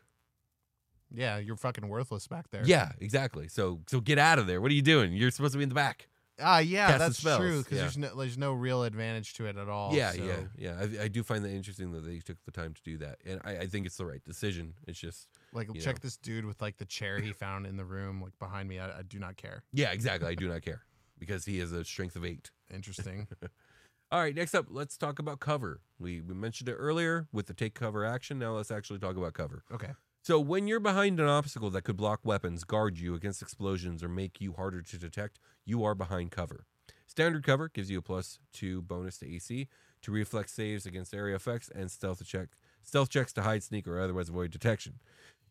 [1.11, 2.63] Yeah, you're fucking worthless back there.
[2.65, 3.49] Yeah, exactly.
[3.49, 4.61] So, so get out of there.
[4.61, 5.11] What are you doing?
[5.11, 6.07] You're supposed to be in the back.
[6.41, 7.39] Ah, yeah, casting that's spells.
[7.39, 7.81] true because Yeah.
[7.81, 9.93] there's no there's no real advantage to it at all.
[9.93, 10.79] yeah, so- yeah, yeah.
[11.01, 13.41] I, I do find that interesting that they took the time to do that, and
[13.43, 14.73] I, I think it's the right decision.
[14.87, 15.99] It's just Like check know.
[16.01, 18.79] this dude with like the chair he found in the room like behind me.
[18.79, 19.63] I, I do not care.
[19.73, 20.27] Yeah, exactly.
[20.29, 20.81] I do not care
[21.17, 22.51] because he has a strength of eight.
[22.73, 23.27] Interesting.
[24.11, 25.81] All right, next up, let's talk about cover.
[25.99, 28.39] We we mentioned it earlier with the take cover action.
[28.39, 29.63] Now let's actually talk about cover.
[29.71, 29.91] Okay.
[30.29, 34.07] So when you're behind an obstacle that could block weapons, guard you against explosions, or
[34.07, 36.67] make you harder to detect, you are behind cover.
[37.07, 39.67] Standard cover gives you a plus two bonus to AC,
[40.03, 42.49] to reflex saves against area effects, and stealth check
[42.83, 44.99] stealth checks to hide, sneak, or otherwise avoid detection.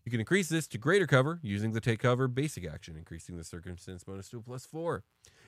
[0.05, 3.43] You can increase this to greater cover using the take cover basic action, increasing the
[3.43, 5.03] circumstance bonus to a plus four.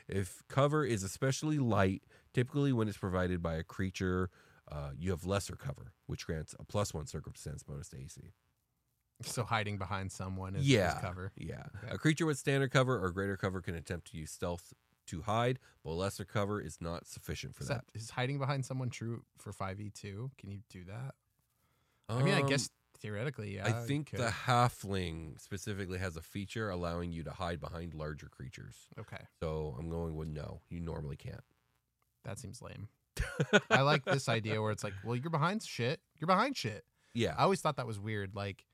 [0.09, 2.03] If cover is especially light,
[2.35, 4.28] typically when it's provided by a creature,
[4.66, 8.33] uh, you have lesser cover, which grants a plus one circumstance bonus to AC.
[9.23, 11.33] So hiding behind someone is, is yeah, cover.
[11.37, 11.64] Yeah.
[11.85, 11.95] Okay.
[11.95, 14.73] A creature with standard cover or greater cover can attempt to use stealth
[15.07, 17.85] to hide, but lesser cover is not sufficient for Is, that.
[17.93, 20.31] that, is hiding behind someone true for 5e2?
[20.39, 21.14] Can you do that?
[22.09, 23.66] I mean, I Um, guess theoretically, yeah.
[23.66, 28.75] I think the halfling specifically has a feature allowing you to hide behind larger creatures.
[28.99, 29.23] Okay.
[29.41, 30.61] So I'm going with no.
[30.68, 31.43] You normally can't.
[32.25, 32.89] That seems lame.
[33.71, 36.01] I like this idea where it's like, well, you're behind shit.
[36.18, 36.85] You're behind shit.
[37.12, 37.35] Yeah.
[37.37, 38.37] I always thought that was weird.
[38.37, 38.64] Like,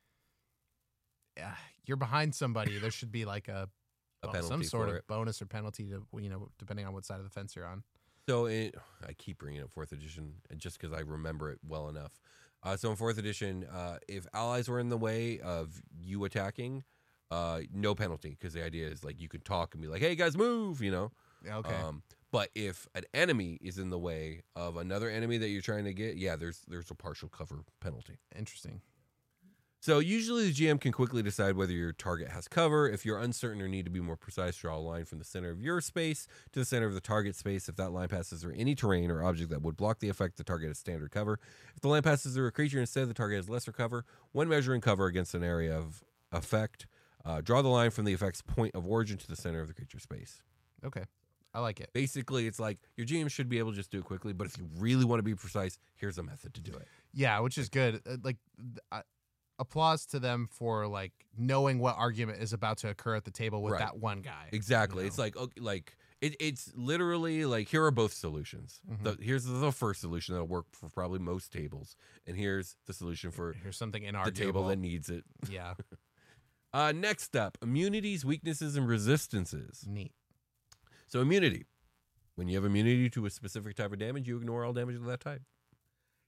[1.36, 2.78] yeah, you're behind somebody.
[2.78, 3.68] There should be like a,
[4.22, 5.06] A well, some sort of it.
[5.06, 7.82] bonus or penalty to you know, depending on what side of the fence you're on.
[8.28, 8.74] So it,
[9.06, 12.18] I keep bringing up fourth edition just because I remember it well enough.
[12.62, 16.82] Uh, so in fourth edition, uh, if allies were in the way of you attacking,
[17.30, 20.16] uh, no penalty because the idea is like you can talk and be like, "Hey
[20.16, 21.12] guys, move," you know.
[21.48, 21.74] Okay.
[21.74, 25.84] Um, but if an enemy is in the way of another enemy that you're trying
[25.84, 28.18] to get, yeah, there's there's a partial cover penalty.
[28.36, 28.80] Interesting.
[29.80, 32.88] So usually the GM can quickly decide whether your target has cover.
[32.88, 35.50] If you're uncertain or need to be more precise, draw a line from the center
[35.50, 37.68] of your space to the center of the target space.
[37.68, 40.44] If that line passes through any terrain or object that would block the effect, the
[40.44, 41.38] target has standard cover.
[41.74, 44.04] If the line passes through a creature instead, the target has lesser cover.
[44.32, 46.02] When measuring cover against an area of
[46.32, 46.86] effect,
[47.24, 49.74] uh, draw the line from the effect's point of origin to the center of the
[49.74, 50.42] creature space.
[50.84, 51.04] Okay.
[51.54, 51.90] I like it.
[51.94, 54.58] Basically, it's like your GM should be able to just do it quickly, but if
[54.58, 56.86] you really want to be precise, here's a method to do it.
[57.14, 58.02] Yeah, which is good.
[58.06, 58.36] Uh, Like,
[58.92, 59.02] I,
[59.58, 63.62] applause to them for like knowing what argument is about to occur at the table
[63.62, 63.80] with Right.
[63.80, 64.48] that one guy.
[64.52, 65.06] Exactly.
[65.06, 68.80] It's like okay, like it, it's literally like here are both solutions.
[68.90, 69.02] Mhm.
[69.02, 71.94] The, here's the first solution that'll work for probably most tables,
[72.26, 75.24] and here's the solution for Here's something in our table that needs it.
[75.50, 75.74] Yeah.
[76.72, 79.84] Uh, next up, immunities, weaknesses, and resistances.
[79.88, 80.12] Neat.
[81.06, 81.64] So immunity.
[82.34, 85.04] When you have immunity to a specific type of damage, you ignore all damage of
[85.06, 85.40] that type.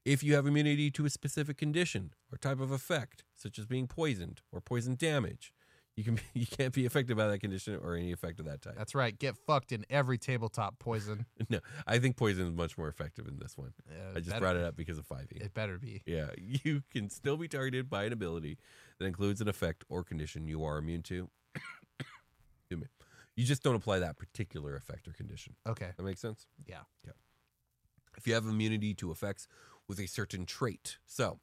[0.05, 3.87] If you have immunity to a specific condition or type of effect, such as being
[3.87, 5.53] poisoned or poison damage,
[5.99, 8.75] you can you can't be affected by that condition or any effect of that type.
[8.77, 9.17] That's right.
[9.17, 11.25] Get fucked in every tabletop poison.
[11.49, 13.73] No, I think poison is much more effective in this one.
[13.89, 15.41] Yeah, I just brought it up because of 5e.
[15.41, 16.03] It better be.
[16.05, 18.57] Yeah, you can still be targeted by an ability
[18.99, 21.27] that includes an effect or condition you are immune to.
[22.59, 22.87] Excuse me.
[23.35, 25.55] You just don't apply that particular effect or condition.
[25.67, 25.89] Okay.
[25.97, 26.45] That makes sense?
[26.67, 26.81] Yeah.
[27.03, 27.13] Yeah.
[28.17, 29.47] If you have immunity to effects
[29.89, 30.97] with a certain trait.
[31.05, 31.39] So,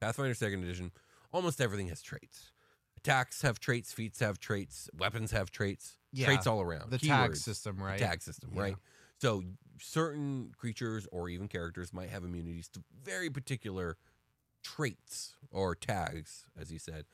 [0.00, 0.90] Pathfinder 2nd Edition,
[1.32, 2.50] almost everything has traits.
[2.96, 6.90] Attacks have traits, feats have traits, weapons have traits, Yeah, traits all around.
[6.90, 7.98] the tag Keywords, system, the right?
[7.98, 8.62] tag system, Yeah.
[8.62, 8.76] right?
[9.18, 9.44] So,
[9.80, 13.96] certain creatures or even characters might have immunities to very particular
[14.64, 17.04] traits or tags, as you said,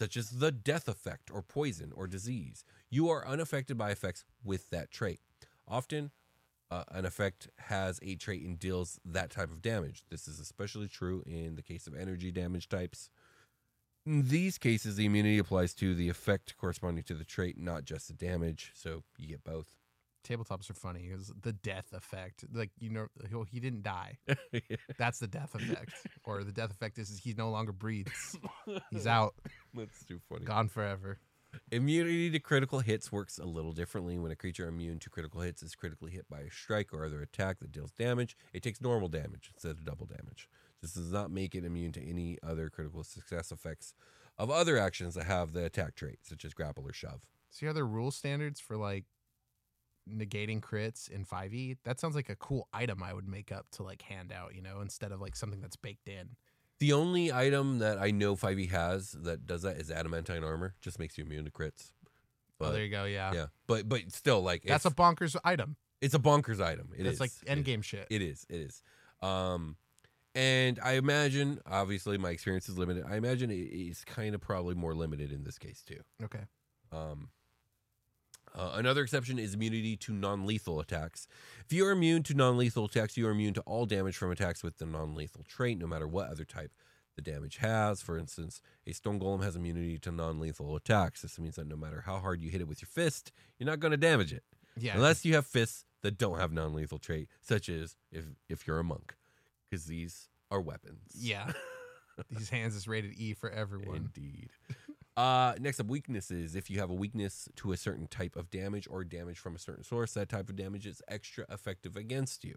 [0.00, 2.64] such as the death effect or poison or disease.
[2.90, 5.20] You are unaffected by effects with that trait.
[5.68, 6.10] Often,
[6.72, 10.02] uh, an effect has a trait and deals that type of damage.
[10.10, 13.10] This is especially true in the case of energy damage types.
[14.06, 18.08] In these cases, the immunity applies to the effect corresponding to the trait, not just
[18.08, 18.72] the damage.
[18.74, 19.76] So you get both.
[20.26, 24.18] Tabletops are funny because the death effect, like you know, he, he didn't die.
[24.98, 25.92] That's the death effect,
[26.24, 28.36] or the death effect is he no longer breathes.
[28.90, 29.34] He's out,
[29.74, 30.44] That's too funny.
[30.44, 31.18] gone forever.
[31.70, 34.18] Immunity to critical hits works a little differently.
[34.18, 37.22] When a creature immune to critical hits is critically hit by a strike or other
[37.22, 40.48] attack that deals damage, it takes normal damage instead of double damage.
[40.80, 43.94] This does not make it immune to any other critical success effects
[44.38, 47.26] of other actions that have the attack trait, such as grapple or shove.
[47.50, 49.04] See, are there rule standards for like
[50.08, 51.76] negating crits in 5e?
[51.84, 54.62] That sounds like a cool item I would make up to like hand out, you
[54.62, 56.30] know, instead of like something that's baked in.
[56.82, 60.74] The only item that I know 5e has that does that is adamantine armor.
[60.80, 61.92] Just makes you immune to crits.
[62.60, 63.04] oh, there you go.
[63.04, 65.76] Yeah, Yeah, but but still, like that's a bonkers item.
[66.00, 66.88] It's a bonkers item.
[66.98, 67.20] It That's is.
[67.20, 68.08] like It- endgame shit.
[68.10, 68.44] It is.
[68.50, 68.82] It is.
[69.20, 69.76] Um,
[70.34, 73.04] and I imagine, obviously, my experience is limited.
[73.08, 76.00] I imagine it is kind of probably more limited in this case too.
[76.24, 76.42] Okay.
[76.90, 77.28] Um,
[78.54, 81.26] uh, another exception is immunity to non-lethal attacks.
[81.64, 84.62] If you are immune to non-lethal attacks, you are immune to all damage from attacks
[84.62, 86.72] with the non-lethal trait, no matter what other type
[87.16, 88.02] the damage has.
[88.02, 91.22] For instance, a stone golem has immunity to non-lethal attacks.
[91.22, 93.80] This means that no matter how hard you hit it with your fist, you're not
[93.80, 94.44] going to damage it.
[94.76, 94.94] Yeah.
[94.94, 98.84] Unless you have fists that don't have non-lethal trait, such as if if you're a
[98.84, 99.14] monk,
[99.70, 101.00] because these are weapons.
[101.14, 101.52] Yeah.
[102.30, 104.10] These hands is rated E for everyone.
[104.14, 104.50] Indeed.
[105.16, 106.54] Uh, next up, weaknesses.
[106.56, 109.58] If you have a weakness to a certain type of damage or damage from a
[109.58, 112.56] certain source, that type of damage is extra effective against you.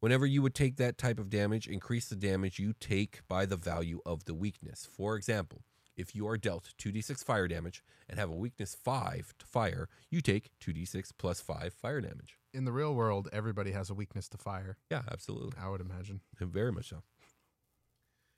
[0.00, 3.56] Whenever you would take that type of damage, increase the damage you take by the
[3.56, 4.86] value of the weakness.
[4.90, 5.62] For example,
[5.96, 10.20] if you are dealt 2d6 fire damage and have a weakness 5 to fire, you
[10.20, 12.36] take 2d6 plus 5 fire damage.
[12.52, 14.76] In the real world, everybody has a weakness to fire.
[14.90, 15.52] Yeah, absolutely.
[15.58, 16.20] I would imagine.
[16.38, 17.02] Very much so.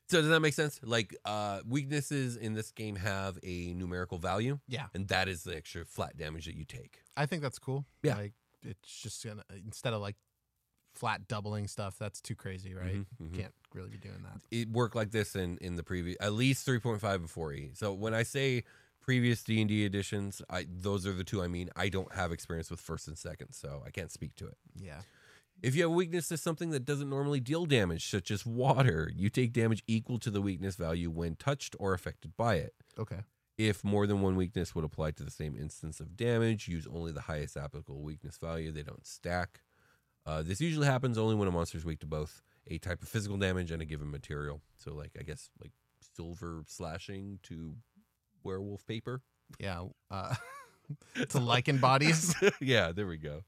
[0.09, 0.80] So does that make sense?
[0.82, 4.59] Like uh weaknesses in this game have a numerical value.
[4.68, 4.86] Yeah.
[4.94, 7.00] And that is the extra flat damage that you take.
[7.16, 7.84] I think that's cool.
[8.02, 8.16] Yeah.
[8.16, 8.32] Like
[8.62, 10.16] it's just gonna instead of like
[10.94, 12.96] flat doubling stuff, that's too crazy, right?
[12.96, 13.34] Mhm, mhm.
[13.36, 14.40] Can't really be doing that.
[14.50, 18.14] it worked like this in in the previous at least 3.5 and 4e so when
[18.14, 18.64] i say
[19.00, 22.80] previous d&d editions i those are the two i mean i don't have experience with
[22.80, 25.02] first and second so i can't speak to it Yeah.
[25.62, 29.11] If you have a weakness to something that doesn't normally deal damage such as water
[29.14, 33.20] you take damage equal to the weakness value when touched or affected by it Okay.
[33.56, 37.12] if more than one weakness would apply to the same instance of damage use only
[37.12, 39.61] the highest applicable weakness value they don't stack
[40.26, 43.09] uh, this usually happens only when a monster is weak to both a type of
[43.09, 44.61] physical damage and a given material.
[44.76, 45.70] So, like, I guess, like
[46.14, 47.76] silver slashing to
[48.44, 49.22] werewolf paper.
[49.59, 49.84] Yeah.
[50.11, 50.34] Uh,
[51.28, 52.34] to lichen bodies.
[52.61, 53.43] yeah, there we go.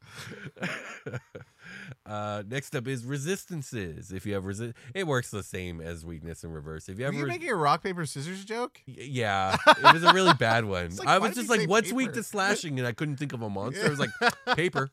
[2.07, 4.13] uh, next up is resistances.
[4.13, 6.89] If you have resist, it works the same as weakness in reverse.
[6.89, 8.81] If you Are have you making a rock paper scissors joke?
[8.87, 10.95] Y- Yeah, it was a really bad one.
[10.97, 12.93] Like, I why was did just you like, "What's weak paper?" to slashing?" And I
[12.93, 13.87] couldn't think of a monster.
[13.87, 14.11] I was like,
[14.57, 14.91] "Paper."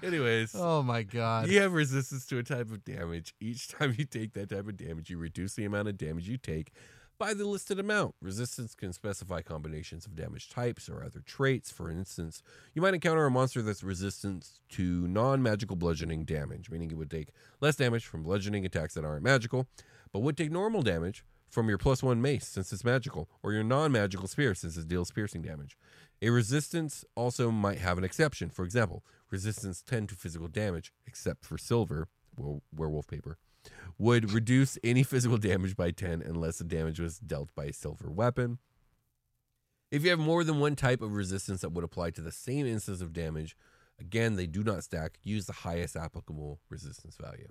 [0.00, 1.48] Anyways, Oh my god.
[1.48, 3.34] you have resistance to a type of damage.
[3.40, 6.36] Each time you take that type of damage, you reduce the amount of damage you
[6.36, 6.72] take
[7.18, 8.14] by the listed amount.
[8.22, 11.70] Resistance can specify combinations of damage types or other traits.
[11.70, 12.42] For instance,
[12.74, 17.10] you might encounter a monster that's resistant to non magical bludgeoning damage, meaning it would
[17.10, 19.66] take less damage from bludgeoning attacks that aren't magical,
[20.12, 23.64] but would take normal damage from your plus one mace since it's magical, or your
[23.64, 25.76] non magical spear since it deals piercing damage.
[26.20, 28.50] A resistance also might have an exception.
[28.50, 33.38] For example, resistance 10 to physical damage, except for silver, were- werewolf paper,
[33.98, 38.10] would reduce any physical damage by 10 unless the damage was dealt by a silver
[38.10, 38.58] weapon.
[39.90, 42.66] If you have more than one type of resistance that would apply to the same
[42.66, 43.56] instance of damage,
[43.98, 45.18] again, they do not stack.
[45.22, 47.48] Use the highest applicable resistance value.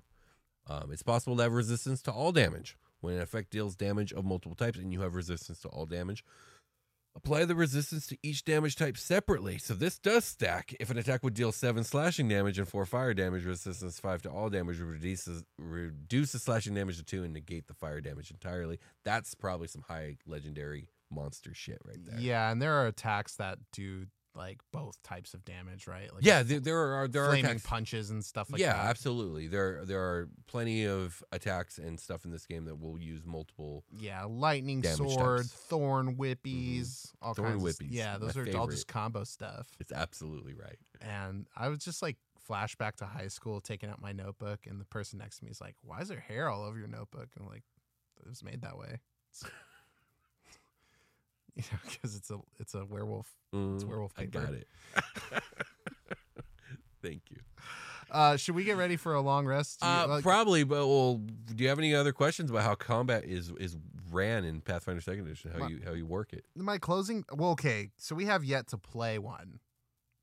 [0.68, 2.78] Um, it's possible to have resistance to all damage.
[3.00, 6.24] When an effect deals damage of multiple types and you have resistance to all damage,
[7.18, 9.58] apply the resistance to each damage type separately.
[9.58, 10.74] So this does stack.
[10.80, 14.30] If an attack would deal seven slashing damage and four fire damage, resistance five to
[14.30, 18.80] all damage reduces reduce the slashing damage to two and negate the fire damage entirely.
[19.04, 22.20] That's probably some high legendary monster shit right there.
[22.20, 24.06] Yeah, and there are attacks that do
[24.38, 26.14] like both types of damage, right?
[26.14, 28.86] Like yeah, there, there are there are flaming punches and stuff like yeah, that.
[28.86, 29.48] absolutely.
[29.48, 33.84] There there are plenty of attacks and stuff in this game that will use multiple.
[33.92, 35.50] Yeah, lightning sword, types.
[35.52, 36.22] thorn mm-hmm.
[36.22, 37.64] whippies, all Thorn kinds.
[37.64, 39.68] whippies, Of, yeah, those are all just combo stuff.
[39.80, 40.78] It's absolutely right.
[41.02, 42.18] And I was just like
[42.50, 45.60] flashback to high school, taking out my notebook, and the person next to me is
[45.60, 47.64] like, "Why is there hair all over your notebook?" And I'm like,
[48.24, 49.00] "It was made that way."
[51.58, 53.28] It's- you know, because it's a it's a werewolf.
[53.54, 54.68] it's Mm, werewolf I got it.
[57.02, 57.38] Thank you.
[58.10, 59.80] Uh, should we get ready for a long rest?
[59.82, 63.24] You- Uh, like- probably, but well, do you have any other questions about how combat
[63.26, 63.78] is is
[64.12, 65.52] ran in Pathfinder Second Edition?
[65.52, 66.46] How My- you how you work it?
[66.56, 67.24] my closing.
[67.34, 69.60] Well, okay, so we have yet to play one.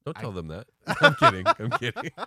[0.05, 0.67] Don't I- tell them that.
[1.01, 1.47] I'm kidding.
[1.47, 2.11] I'm kidding.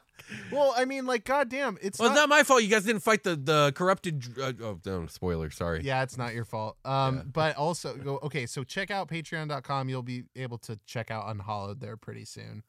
[0.51, 2.61] Well, I mean, like, goddamn, it's well, not, it's not my fault.
[2.61, 4.25] You guys didn't fight the the corrupted.
[4.37, 5.49] Uh, oh, no, spoiler.
[5.51, 5.81] Sorry.
[5.83, 6.75] Yeah, it's not your fault.
[6.83, 7.21] Um, Yeah.
[7.31, 8.45] but also go okay.
[8.45, 9.87] So check out Patreon.com.
[9.87, 12.63] You'll be able to check out Unhollowed there pretty soon.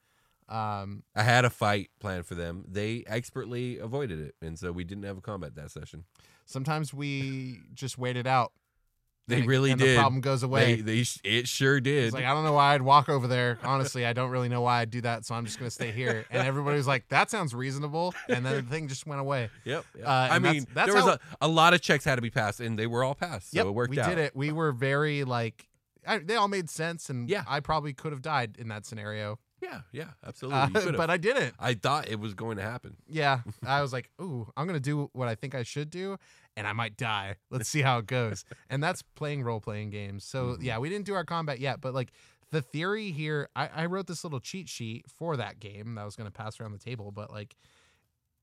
[0.48, 2.64] Um, I had a fight planned for them.
[2.68, 6.04] They expertly avoided it, and so we didn't have a combat that session.
[6.46, 8.52] sometimes we just wait it out.
[9.28, 9.96] They and it- really and did.
[9.96, 10.76] The problem goes away.
[10.80, 12.06] They, they it sure did.
[12.06, 13.58] It's like I don't know why I'd walk over there.
[13.62, 15.24] Honestly, I don't really know why I'd do that.
[15.26, 16.24] So I'm just gonna stay here.
[16.30, 19.50] And everybody was like, "That sounds reasonable." And then the thing just went away.
[19.64, 19.84] Yep.
[19.98, 20.06] yep.
[20.06, 22.22] Uh, I mean, that's, that's there was how, a, a lot of checks had to
[22.22, 23.50] be passed, and they were all passed.
[23.50, 24.08] So yep, it worked we out.
[24.08, 24.34] did it.
[24.34, 25.68] We were very like,
[26.06, 27.44] I, they all made sense, and Yeah.
[27.46, 30.58] I probably could have died in that scenario, Yeah, yeah, absolutely.
[30.60, 31.54] uh, but I didn't.
[31.58, 32.96] I thought it was going to happen.
[33.08, 36.16] Yeah, I was like, "Ooh, I'm gonna do what I think I should do,
[36.58, 37.36] and I might die.
[37.50, 40.24] Let's see how it goes." and that's playing role playing games.
[40.24, 40.62] So Mhm.
[40.62, 42.10] yeah, we didn't do our combat yet, but like
[42.50, 46.04] the theory here, I, I wrote this little cheat sheet for that game that I
[46.04, 47.56] was gonna pass around the table, but like,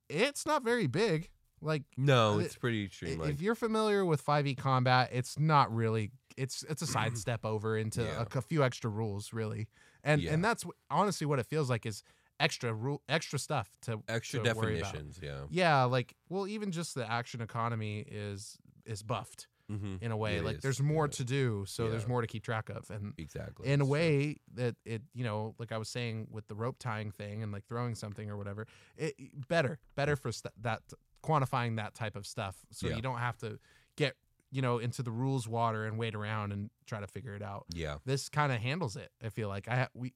[0.09, 1.29] it's not very big.
[1.61, 3.31] Like, No, Uh, it's pretty streamlined.
[3.33, 6.11] if you're familiar with 5e combat, it's not really.
[6.37, 8.21] It's it's a sidestep over into Yeah.
[8.23, 9.67] a, c- few extra rules, really,
[10.03, 10.33] and Yeah.
[10.33, 12.03] and that's honestly what it feels like is
[12.39, 15.41] extra rule, extra stuff to Extra to definitions, yeah.
[15.49, 19.99] Yeah, like well, even just the action economy is is buffed Mhm.
[20.01, 20.37] in a way.
[20.37, 21.11] It like is, there's more yeah.
[21.11, 23.67] to do, so there's more to keep track of, and Exactly.
[23.67, 27.09] in a way that it you know like I was saying with the rope tying
[27.11, 28.67] thing and like throwing something or whatever,
[28.97, 29.15] it
[29.47, 30.83] better better for st- that
[31.23, 32.95] quantifying that type of stuff, so Yeah.
[32.97, 33.59] you don't have to
[33.95, 34.15] get
[34.51, 37.65] you know into the rules water and wait around and try to figure it out.
[37.73, 37.97] Yeah.
[38.05, 39.11] This kind of handles it.
[39.23, 40.13] I feel like I ha- we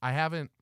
[0.00, 0.52] I haven't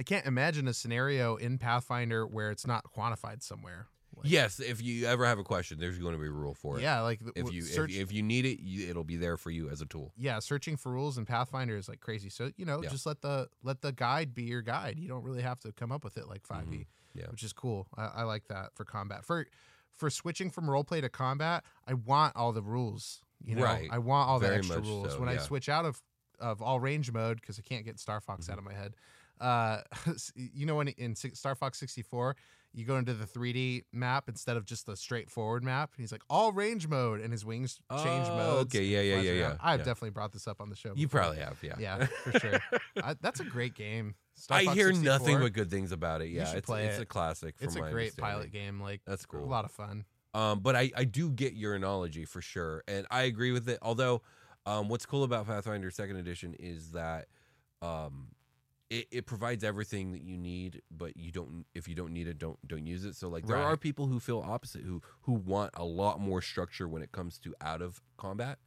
[0.00, 3.86] I can't imagine a scenario in Pathfinder where it's not quantified somewhere.
[4.24, 6.82] yes, if you ever have a question, there's going to be a rule for it.
[6.82, 9.50] Yeah, like if you search- if, if you need it, you, it'll be there for
[9.50, 10.12] you as a tool.
[10.16, 12.28] yeah, searching for rules in Pathfinder is like crazy.
[12.30, 12.88] So you know, Yeah.
[12.90, 14.98] just let the let the guide be your guide.
[14.98, 16.82] You don't really have to come up with it like 5e, Mm-hmm.
[17.14, 17.26] Yeah.
[17.30, 17.86] which is cool.
[17.96, 19.24] I, I like that for combat.
[19.24, 19.46] For
[19.96, 23.20] for switching from roleplay to combat, I want all the rules.
[23.44, 23.88] You know, Right.
[23.92, 25.12] I want all the Very extra rules.
[25.12, 25.38] so, when I yeah.
[25.38, 25.46] Mm-hmm.
[25.46, 26.00] switch out of
[26.38, 28.94] of all range mode because I can't get Star Fox out of my head.
[29.40, 29.78] Uh,
[30.34, 32.36] you know when in Star Fox 64
[32.72, 35.90] you go into the 3D map instead of just the straightforward map.
[35.96, 38.74] And he's like all range mode, and his wings change Oh, modes.
[38.74, 38.84] okay.
[38.84, 39.84] Yeah, yeah, yeah, yeah, I've yeah.
[39.84, 40.92] definitely brought this up on the show.
[40.94, 41.74] You probably have, yeah.
[41.80, 42.60] Yeah, for sure.
[43.02, 44.14] I, that's a great game.
[44.36, 45.40] Star I Fox hear nothing 64.
[45.40, 46.28] but good things about it.
[46.28, 47.02] Yeah, it's play it's it.
[47.02, 47.58] a classic.
[47.58, 48.80] From It's a great pilot game.
[48.80, 49.44] Like That's cool.
[49.44, 50.04] A lot of fun.
[50.32, 53.80] Um, but I, I do get your analogy for sure, and I agree with it.
[53.82, 54.22] Although,
[54.64, 57.26] um, what's cool about Pathfinder Second Edition is that,
[57.82, 58.28] um,
[58.90, 61.64] it, it provides everything that you need, but you don't.
[61.74, 63.14] If you don't need it, don't don't use it.
[63.14, 63.64] So like, there Right.
[63.64, 67.38] are people who feel opposite, who who want a lot more structure when it comes
[67.40, 68.58] to out of combat.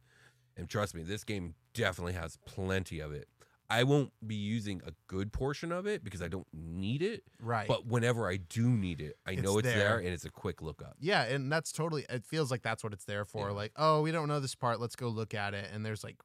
[0.56, 3.28] And trust me, this game definitely has plenty of it.
[3.68, 7.24] I won't be using a good portion of it because I don't need it.
[7.40, 7.66] Right.
[7.66, 9.98] But whenever I do need it, I know It's it's there, there.
[9.98, 10.96] and it's a quick look up.
[11.00, 12.04] Yeah, and that's totally.
[12.08, 13.52] It feels like that's what it's there for.
[13.52, 14.80] Like, oh, we don't know this part.
[14.80, 15.70] Let's go look at it.
[15.72, 16.16] And there's like,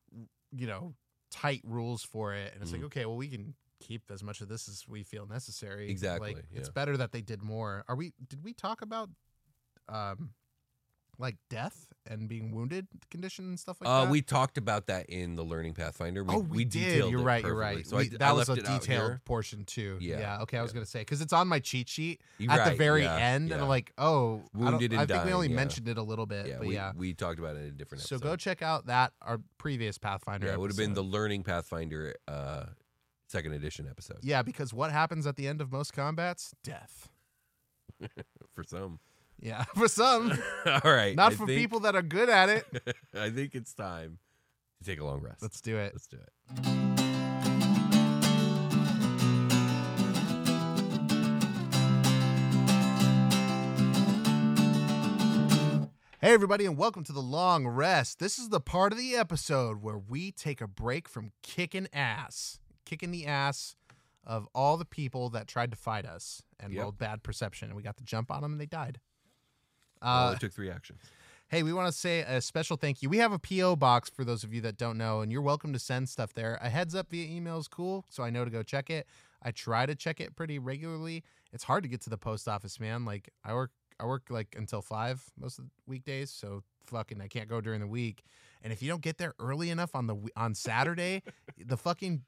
[0.51, 0.93] you know,
[1.31, 2.53] tight rules for it.
[2.53, 2.87] And it's like, mm-hmm.
[2.87, 5.89] okay, well, we can keep as much of this as we feel necessary.
[5.89, 7.83] Exactly, Like, it's better that they did more.
[7.87, 8.13] Are we?
[8.27, 9.09] Did we talk about,
[9.87, 10.31] um,
[11.17, 13.91] like death and being wounded condition and stuff like that?
[13.93, 14.11] uh, that?
[14.11, 16.23] we talked about that in the Learning Pathfinder.
[16.23, 16.71] We, oh, we, did.
[16.79, 17.43] detailed You're right.
[17.43, 17.85] You're right.
[17.85, 19.97] So We- I, that I was a detailed portion too.
[19.99, 20.41] Yeah, Yeah.
[20.43, 20.75] okay, I was yeah.
[20.75, 23.61] gonna say because it's on my cheat sheet You're at the very yeah, end, and.
[23.61, 25.55] I'm like, oh, I, Wounded I and think we only yeah.
[25.57, 26.93] mentioned it a little bit, Yeah, but we, yeah.
[26.95, 30.47] we talked about it in a different So go check out that our previous Pathfinder.
[30.47, 31.03] Yeah, it would have been the.
[31.03, 32.65] Learning Pathfinder uh,
[33.29, 34.17] second edition episode.
[34.23, 36.53] yeah because what happens at the end of most combats?
[36.63, 37.09] Death.
[38.55, 38.99] for some.
[39.39, 40.33] Yeah, for some,
[40.65, 41.15] All right.
[41.15, 42.65] not I for think- people that are good at it.
[43.13, 44.17] I think it's time
[44.79, 45.41] to take a long rest.
[45.41, 45.93] Let's do it.
[45.93, 46.79] Let's do it.
[56.21, 58.19] Hey, everybody, and welcome to the long rest.
[58.19, 62.59] This is the part of the episode where we take a break from kicking ass,
[62.89, 63.75] kicking the ass
[64.25, 66.81] of all the people that tried to fight us and Yep.
[66.81, 67.67] rolled bad perception.
[67.69, 68.99] And we got the jump on them and they died.
[70.01, 70.99] well, Uh, it took three actions.
[71.49, 73.09] Hey, we want to say a special thank you.
[73.09, 75.73] We have a PO box for those of you that don't know, and you're welcome
[75.73, 76.59] to send stuff there.
[76.61, 79.07] A heads up via email is cool, so I know to go check it.
[79.41, 81.23] I try to check it pretty regularly.
[81.51, 83.03] It's hard to get to the post office, man.
[83.03, 87.27] Like I work, I work like until five most of the weekdays, so fucking I
[87.27, 88.23] can't go during the week.
[88.61, 91.23] And if you don't get there early enough on the on Saturday,
[91.57, 92.25] the fucking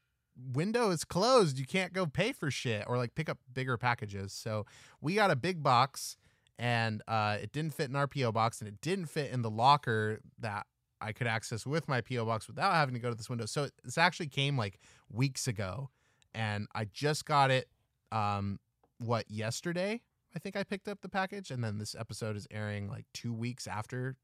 [0.53, 1.59] window is closed.
[1.59, 4.33] You can't go pay for shit or like pick up bigger packages.
[4.33, 4.65] So
[5.01, 6.17] we got a big box
[6.61, 9.49] and uh, it didn't fit in our PO box, and it didn't fit in the
[9.49, 10.67] locker that
[11.01, 13.47] I could access with my PO box without having to go to this window.
[13.47, 14.79] So this actually came like
[15.09, 15.89] weeks ago,
[16.35, 17.67] and I just got it.
[18.11, 18.59] Um,
[18.99, 20.01] what yesterday?
[20.35, 23.33] I think I picked up the package, and then this episode is airing like two
[23.33, 24.17] weeks after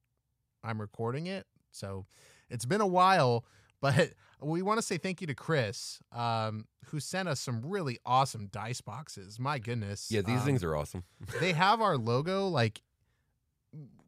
[0.63, 1.47] I'm recording it.
[1.72, 2.05] So
[2.51, 3.45] it's been a while,
[3.82, 7.97] but we want to say thank you to Chris, um, who sent us some really
[8.05, 9.39] awesome dice boxes.
[9.39, 11.03] My goodness, Yeah, these Um, things are awesome.
[11.39, 12.82] they have our logo like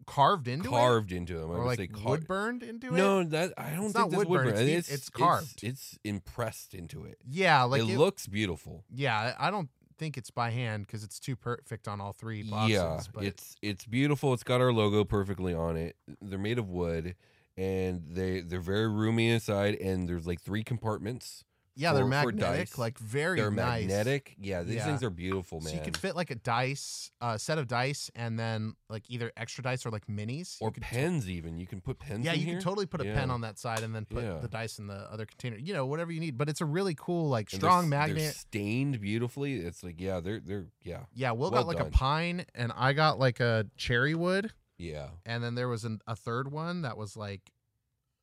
[0.05, 1.51] carved into carved it, into them.
[1.51, 2.97] I or would like say car- wood burned into it.
[2.97, 4.45] No, that I don't It's think that's wood burned.
[4.45, 4.57] burn, burn.
[4.57, 5.63] it's I the- think it's carved.
[5.63, 7.17] It's, impressed into it.
[7.27, 8.83] Yeah, like it, it- looks beautiful.
[8.93, 12.41] Yeah, I I don't think it's by hand because it's too perfect on all three
[12.43, 12.71] boxes.
[12.71, 14.33] yeah, but it's it's beautiful.
[14.33, 15.95] It's got our logo perfectly on it.
[16.21, 17.15] They're made of wood,
[17.57, 19.75] and they they're very roomy inside.
[19.75, 21.43] And there's like three compartments.
[21.75, 23.83] yeah, they're for- for magnetic, like very They're nice.
[23.87, 24.35] magnetic.
[24.37, 24.85] Yeah, these Yeah.
[24.85, 25.69] things are beautiful, man.
[25.71, 29.31] So you can fit like a dice, uh, set of dice, and then like either
[29.37, 30.57] extra dice or like minis.
[30.59, 31.57] Or pens even.
[31.57, 32.25] You can put pens.
[32.25, 32.55] yeah, you here.
[32.55, 34.39] can totally put a pen on that side and then put Yeah.
[34.39, 35.55] the dice in the other container.
[35.55, 36.37] You know, whatever you need.
[36.37, 38.35] But it's a really cool, like they're strong they're magnet.
[38.35, 39.61] stained beautifully.
[39.61, 41.03] It's like yeah, they're they're yeah.
[41.13, 41.87] Yeah, Will well got like done.
[41.87, 44.51] a pine, and I got like a cherry wood.
[44.79, 45.09] Yeah.
[45.25, 47.51] And then there was an, a third one that was like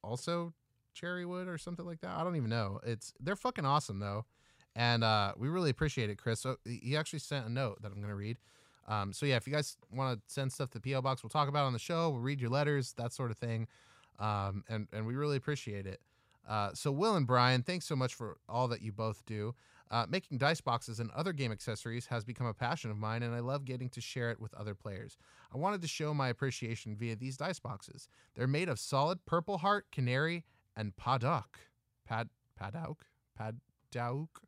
[0.02, 0.54] also
[0.94, 2.16] cherry wood or something like that.
[2.16, 2.80] I don't even know.
[2.84, 4.24] It's they're fucking awesome though,
[4.74, 6.40] and uh, we really appreciate it, Chris.
[6.40, 8.38] So he actually sent a note that I'm gonna read.
[8.88, 11.48] Um, so yeah, if you guys want to send stuff to PO box, we'll talk
[11.48, 12.10] about it on the show.
[12.10, 13.68] We'll read your letters, that sort of thing,
[14.18, 16.00] um, and and we really appreciate it.
[16.48, 19.54] Uh, so Will and Brian, thanks so much for all that you both do.
[19.90, 23.34] Uh, making dice boxes and other game accessories has become a passion of mine, and
[23.34, 25.16] I love getting to share it with other players.
[25.54, 28.08] I wanted to show my appreciation via these dice boxes.
[28.34, 30.44] They're made of solid purple heart, canary,
[30.76, 31.58] and paddock.
[32.04, 32.28] Pad
[32.58, 33.06] paddock?
[33.38, 34.40] Paddock?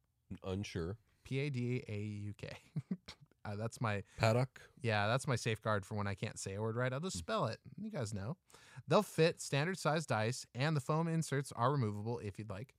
[0.45, 0.97] Unsure.
[1.24, 2.51] P A D A U K.
[3.45, 4.61] Uh, that's my Paddock.
[4.82, 6.93] yeah, that's my safeguard for when I can't say a word right.
[6.93, 7.59] I'll just spell it.
[7.80, 8.36] You guys know.
[8.86, 12.74] They'll fit standard size dice, and the foam inserts are removable if you'd like.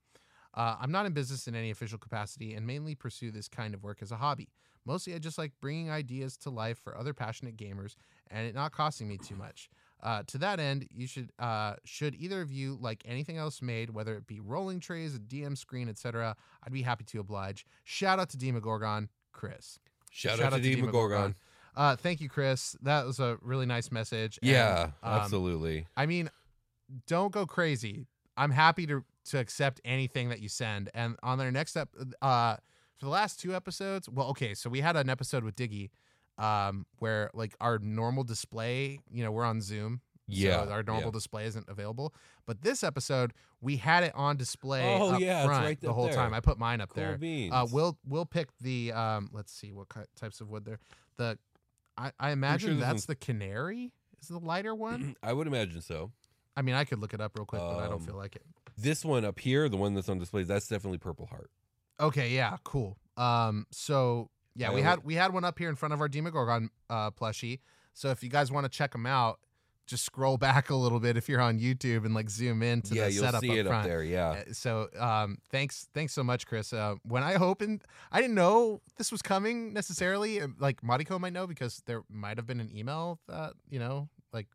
[0.54, 3.84] Uh, I'm not in business in any official capacity and mainly pursue this kind of
[3.84, 4.50] work as a hobby.
[4.86, 7.96] Mostly, I just like bringing ideas to life for other passionate gamers
[8.32, 9.70] and it not costing me too much.
[10.02, 13.90] Uh, to that end, you should uh, should either of you like anything else made,
[13.90, 16.36] whether it be rolling trays, a DM screen, etc.
[16.64, 17.66] I'd be happy to oblige.
[17.84, 19.80] Shout out to Demogorgon, Chris.
[20.10, 21.36] Shout out to Demogorgon.
[21.76, 22.76] Uh, thank you, Chris.
[22.82, 24.40] That was a really nice message.
[24.42, 25.86] and, Yeah, um, absolutely.
[25.96, 26.30] I mean,
[27.06, 28.08] don't go crazy.
[28.38, 30.90] I'm happy to to accept anything that you send.
[30.94, 31.90] And on their next up,
[32.22, 32.56] uh,
[32.98, 35.90] for the last two episodes, well, okay, so we had an episode with Diggy,
[36.38, 40.02] um, where like our normal display, you know, we're on Zoom.
[40.32, 41.12] Yeah, so our normal yeah.
[41.12, 42.14] display isn't available.
[42.46, 44.84] But this episode, we had it on display.
[45.00, 46.14] Oh, up yeah, front right the whole there.
[46.14, 46.36] time.
[46.36, 47.18] I put mine up Cool there.
[47.18, 47.52] beans.
[47.52, 49.30] Uh, we'll we'll pick the um.
[49.34, 50.78] Let's see what types of wood there.
[51.18, 51.40] The
[51.98, 53.92] I, I imagine this that's the canary.
[54.22, 55.16] Is the lighter one?
[55.24, 56.12] I would imagine so.
[56.56, 58.36] I mean, I could look it up real quick, but I don't Um, feel like
[58.36, 58.44] it.
[58.82, 61.50] This one up here, the one that's on display, that's definitely Purple Heart.
[62.00, 62.98] Okay, yeah, cool.
[63.18, 66.70] Um, so yeah, we had we had one up here in front of our Demogorgon
[66.90, 67.60] uh, plushie.
[67.94, 69.40] So if you guys want to check them out,
[69.86, 72.96] just scroll back a little bit if you're on YouTube and like zoom in to
[72.96, 73.88] Yeah, the you'll setup see up it up front.
[73.88, 74.30] there, yeah.
[74.30, 76.72] Uh, So um, thanks thanks so much, Chris.
[76.72, 80.40] Uh, when I opened, I didn't know this was coming necessarily.
[80.42, 84.08] Uh, Like Modiko might know because there might have been an email that you know
[84.32, 84.48] like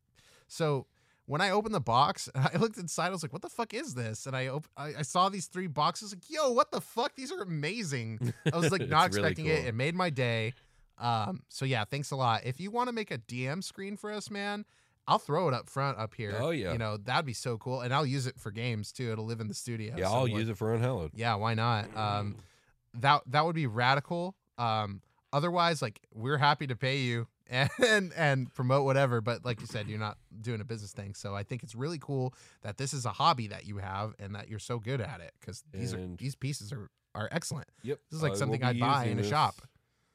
[0.49, 0.87] so.
[1.27, 3.07] When I opened the box, and I looked inside.
[3.07, 5.47] I was like, "What the fuck is this?" And I op- I, I saw these
[5.47, 6.13] three boxes.
[6.13, 7.15] Like, yo, what the fuck?
[7.17, 8.33] These are amazing.
[8.53, 9.67] I was like, not It's really expecting it.
[9.67, 10.55] It made my day.
[10.99, 12.43] Um, so yeah, thanks a lot.
[12.45, 14.65] If you want to make a DM screen for us, man,
[15.07, 16.37] I'll throw it up front up here.
[16.39, 16.73] Oh, yeah.
[16.73, 19.11] you know that'd be so cool, and I'll use it for games too.
[19.13, 19.95] It'll live in the studio.
[19.97, 21.13] Yeah, I'll use it for Unhallowed.
[21.15, 21.95] Yeah, why not?
[21.97, 22.37] Um,
[22.95, 24.35] that that would be radical.
[24.57, 25.01] Um,
[25.33, 29.89] otherwise, like we're happy to pay you and and promote whatever, but like you said,
[29.89, 31.15] you're not doing a business thing.
[31.15, 34.35] So I think it's really cool that this is a hobby that you have and
[34.35, 37.69] that you're so good at it because these are these pieces are are excellent.
[37.83, 37.99] Yep.
[38.11, 39.57] This is like I something I'd buy in a shop.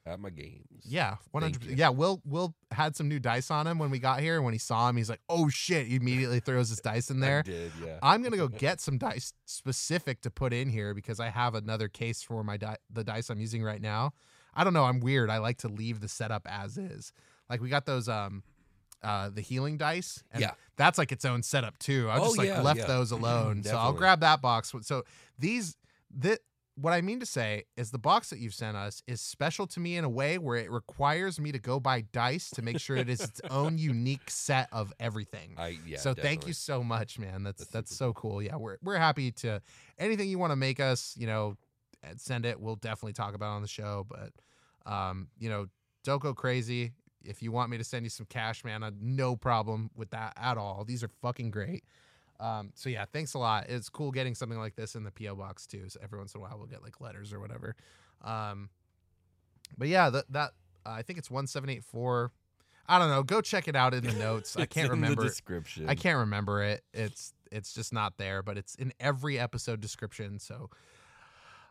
[0.06, 0.64] At my games.
[0.82, 1.70] Yeah, one Thank hundred.
[1.72, 1.76] you.
[1.76, 4.36] Yeah, Will Will had some new dice on him when we got here.
[4.36, 7.20] and When he saw him, he's like, "Oh shit!" He immediately throws his dice in
[7.20, 7.42] there.
[7.42, 7.98] did, yeah.
[8.02, 11.88] I'm gonna go get some dice specific to put in here because I have another
[11.88, 14.12] case for my di- the dice I'm using right now.
[14.54, 14.84] I don't know.
[14.84, 15.30] I'm weird.
[15.30, 17.12] I like to leave the setup as is.
[17.48, 18.42] Like we got those um
[19.02, 20.22] uh the healing dice.
[20.32, 20.52] And Yeah.
[20.76, 22.08] That's like its own setup too.
[22.10, 22.86] I Oh, just like yeah, left yeah.
[22.86, 23.62] those alone.
[23.62, 24.72] so I'll grab that box.
[24.82, 25.04] So
[25.38, 25.76] these
[26.18, 26.40] that
[26.76, 29.80] what I mean to say is the box that you've sent us is special to
[29.80, 32.96] me in a way where it requires me to go buy dice to make sure
[32.96, 35.54] it is its own unique set of everything.
[35.58, 35.98] I yeah.
[35.98, 37.42] so thank you so much, man.
[37.42, 38.42] That's that's, so cool.
[38.42, 39.60] Yeah, we're we're happy to
[39.98, 41.56] anything you want to make us, you know,
[42.16, 42.60] send it.
[42.60, 44.06] We'll definitely talk about it on the show.
[44.08, 44.32] But
[44.90, 45.66] um, you know,
[46.04, 46.92] don't go crazy.
[47.22, 50.32] If you want me to send you some cash, man, I no problem with that
[50.36, 50.84] at all.
[50.84, 51.84] These are fucking great.
[52.40, 53.68] Um, so yeah, thanks a lot.
[53.68, 55.88] It's cool getting something like this in the PO box too.
[55.88, 57.76] So every once in a while we'll get like letters or whatever.
[58.24, 58.70] Um,
[59.76, 60.50] but yeah, that that
[60.86, 62.32] uh, I think it's one seven eight four.
[62.88, 63.22] I don't know.
[63.22, 64.56] Go check it out in the notes.
[64.56, 65.22] I can't remember.
[65.22, 65.88] description.
[65.88, 66.82] I can't remember it.
[66.92, 70.38] It's it's just not there, but it's in every episode description.
[70.38, 70.70] So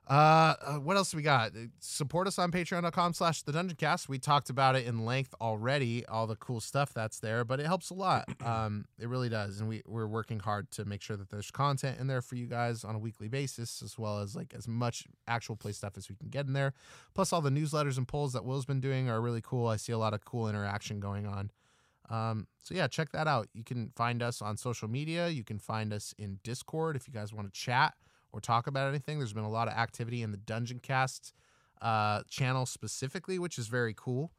[0.10, 1.52] uh, uh, what else we got?
[1.52, 4.10] Uh, Support us on patreon.com slash the dungeoncast.
[4.10, 7.68] We talked about it in length already, all the cool stuff that's there, but it
[7.68, 8.28] helps a lot.
[8.50, 9.60] Um, it really does.
[9.60, 12.48] And we, we're working hard to make sure that there's content in there for you
[12.48, 16.10] guys on a weekly basis, as well as like as much actual play stuff as
[16.10, 16.74] we can get in there.
[17.14, 19.68] Plus all the newsletters and polls that Will's been doing are really cool.
[19.68, 21.52] I see a lot of cool interaction going on.
[22.10, 23.50] Um, so yeah, check that out.
[23.54, 25.28] You can find us on social media.
[25.28, 27.94] You can find us in Discord if you guys want to chat
[28.32, 29.18] or talk about anything.
[29.20, 31.34] There's been a lot of activity in the Dungeoncast
[31.82, 34.32] uh, channel specifically, which is very cool.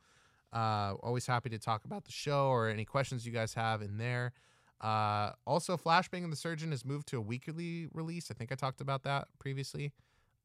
[0.52, 3.98] Uh, always happy to talk about the show or any questions you guys have in
[3.98, 4.32] there.
[4.80, 8.30] Uh, also, Flashbang and the Surgeon has moved to a weekly release.
[8.30, 9.92] I think I talked about that previously.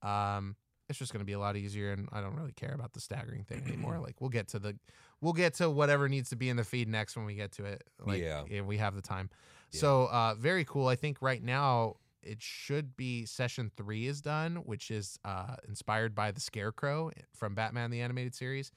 [0.01, 0.55] Um,
[0.87, 2.99] it's just going to be a lot easier, and I don't really care about the
[2.99, 3.97] staggering thing anymore.
[4.03, 4.77] like we'll get to the,
[5.21, 7.65] we'll get to whatever needs to be in the feed next when we get to
[7.65, 7.83] it.
[8.05, 8.43] Like, Yeah.
[8.47, 9.29] if we have the time.
[9.71, 10.87] So uh, very cool.
[10.87, 11.95] I think right now
[12.25, 17.55] it should be session three is done, which is uh, inspired by the Scarecrow from
[17.55, 18.71] Batman the Animated Series.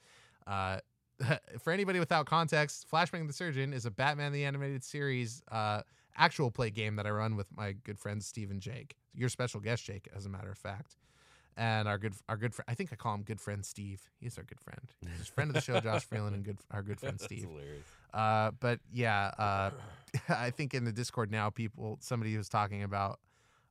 [0.47, 0.79] Uh,
[1.61, 5.81] for anybody without context, Flashbang the Surgeon is a Batman the Animated Series uh,
[6.17, 8.95] actual play game that I run with my good friends Steve and Jake.
[9.13, 10.97] Your special guest, Jake, as a matter of fact.
[11.57, 14.01] And our good, our good friend, I think I call him good friend Steve.
[14.19, 14.93] He's our good friend.
[15.17, 17.49] He's friend of the show, Josh Freeland, and good, our good friend That's Steve.
[17.49, 17.85] hilarious.
[18.13, 19.71] Uh, but yeah, uh,
[20.29, 23.19] I think in the Discord now, people, somebody was talking about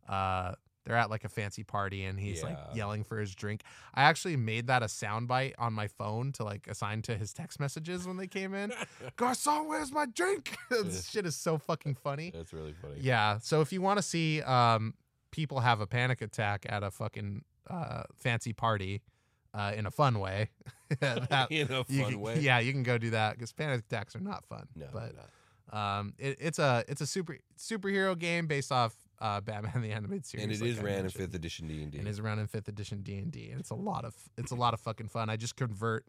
[0.09, 0.52] uh,
[0.85, 3.62] they're at like a fancy party and he's like yelling for his drink.
[3.94, 7.60] I actually made that a soundbite on my phone to like assign to his text
[7.60, 8.72] messages when they came in.
[9.16, 10.56] Garcon, where's my drink?
[10.70, 12.30] this shit is so fucking funny.
[12.35, 12.94] That's really funny.
[13.01, 13.39] Yeah.
[13.43, 14.94] So if you want to see um,
[15.30, 19.02] people have a panic attack at a fucking uh, fancy party
[19.52, 20.48] uh, in a fun way,
[21.01, 22.39] that- In a fun can- way?
[22.40, 24.66] yeah, you can go do that because panic attacks are not fun.
[24.74, 29.82] No, but um, it, it's a it's a super superhero game based off uh, Batman
[29.82, 31.99] the animated series, and it like is I ran in fifth edition D and D.
[31.99, 34.53] And is around in fifth edition D and D, and it's a lot of it's
[34.53, 35.28] a lot of fucking fun.
[35.28, 36.05] I just convert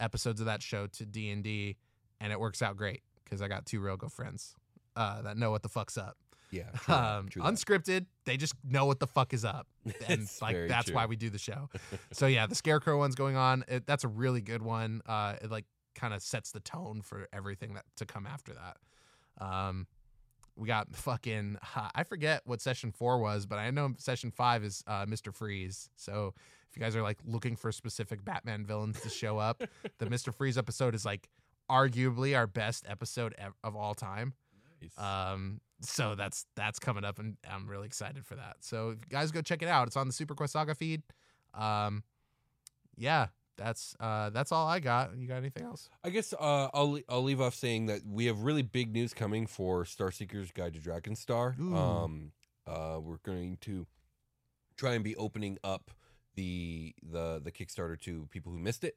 [0.00, 1.76] episodes of that show to D and D,
[2.20, 4.54] and it works out great because I got two real good friends
[4.96, 6.16] uh, that know what the fuck's up.
[6.50, 8.06] Yeah, true um, true unscripted.
[8.26, 10.94] They just know what the fuck is up, and It's like that's true.
[10.94, 11.70] why we do the show.
[12.12, 13.64] so yeah, the Scarecrow one's going on.
[13.68, 15.00] It, that's a really good one.
[15.06, 15.64] Uh, it like
[15.94, 18.76] kind of sets the tone for everything that to come after that.
[19.44, 19.86] Um,
[20.56, 21.58] we got fucking
[21.94, 25.88] I forget what session four was, but I know session five is uh, Mister Freeze.
[25.96, 26.34] So
[26.70, 29.62] if you guys are like looking for specific Batman villains to show up,
[29.98, 31.28] the Mister Freeze episode is like
[31.70, 34.34] arguably our best episode ev- of all time.
[34.98, 38.56] Um, so that's that's coming up, and I'm really excited for that.
[38.60, 39.86] So if you guys go check it out.
[39.86, 41.02] It's on the Superquest Saga feed.
[41.54, 42.02] Um,
[42.96, 45.16] yeah, that's uh that's all I got.
[45.16, 45.88] You got anything else?
[46.04, 49.46] I guess uh, I'll I'll leave off saying that we have really big news coming
[49.46, 51.54] for Starseeker's Guide to Draken Star.
[51.60, 51.76] Ooh.
[51.76, 52.32] Um,
[52.66, 53.86] uh, we're going to
[54.76, 55.90] try and be opening up
[56.34, 58.96] the the the Kickstarter to people who missed it,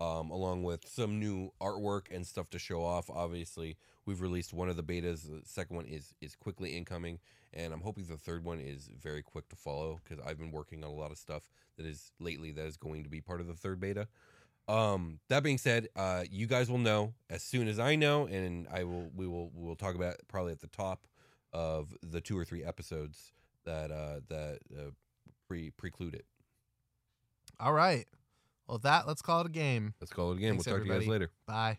[0.00, 3.08] um, along with some new artwork and stuff to show off.
[3.10, 3.76] Obviously,
[4.06, 5.28] we've released one of the betas.
[5.28, 7.18] The second one is is quickly incoming,
[7.52, 10.84] and I'm hoping the third one is very quick to follow because I've been working
[10.84, 13.46] on a lot of stuff that is lately that is going to be part of
[13.46, 14.08] the third beta.
[14.66, 18.66] Um, that being said, uh, you guys will know as soon as I know, and
[18.72, 19.10] I will.
[19.14, 19.50] We will.
[19.54, 21.06] We will talk about it probably at the top
[21.52, 23.32] of the two or three episodes
[23.64, 24.90] that uh, that uh,
[25.46, 26.24] pre preclude it.
[27.60, 28.06] All right.
[28.66, 29.94] Well, that let's call it a game.
[30.00, 30.54] Let's call it a game.
[30.54, 31.30] Thanks, we'll talk to you guys later.
[31.46, 31.78] Bye.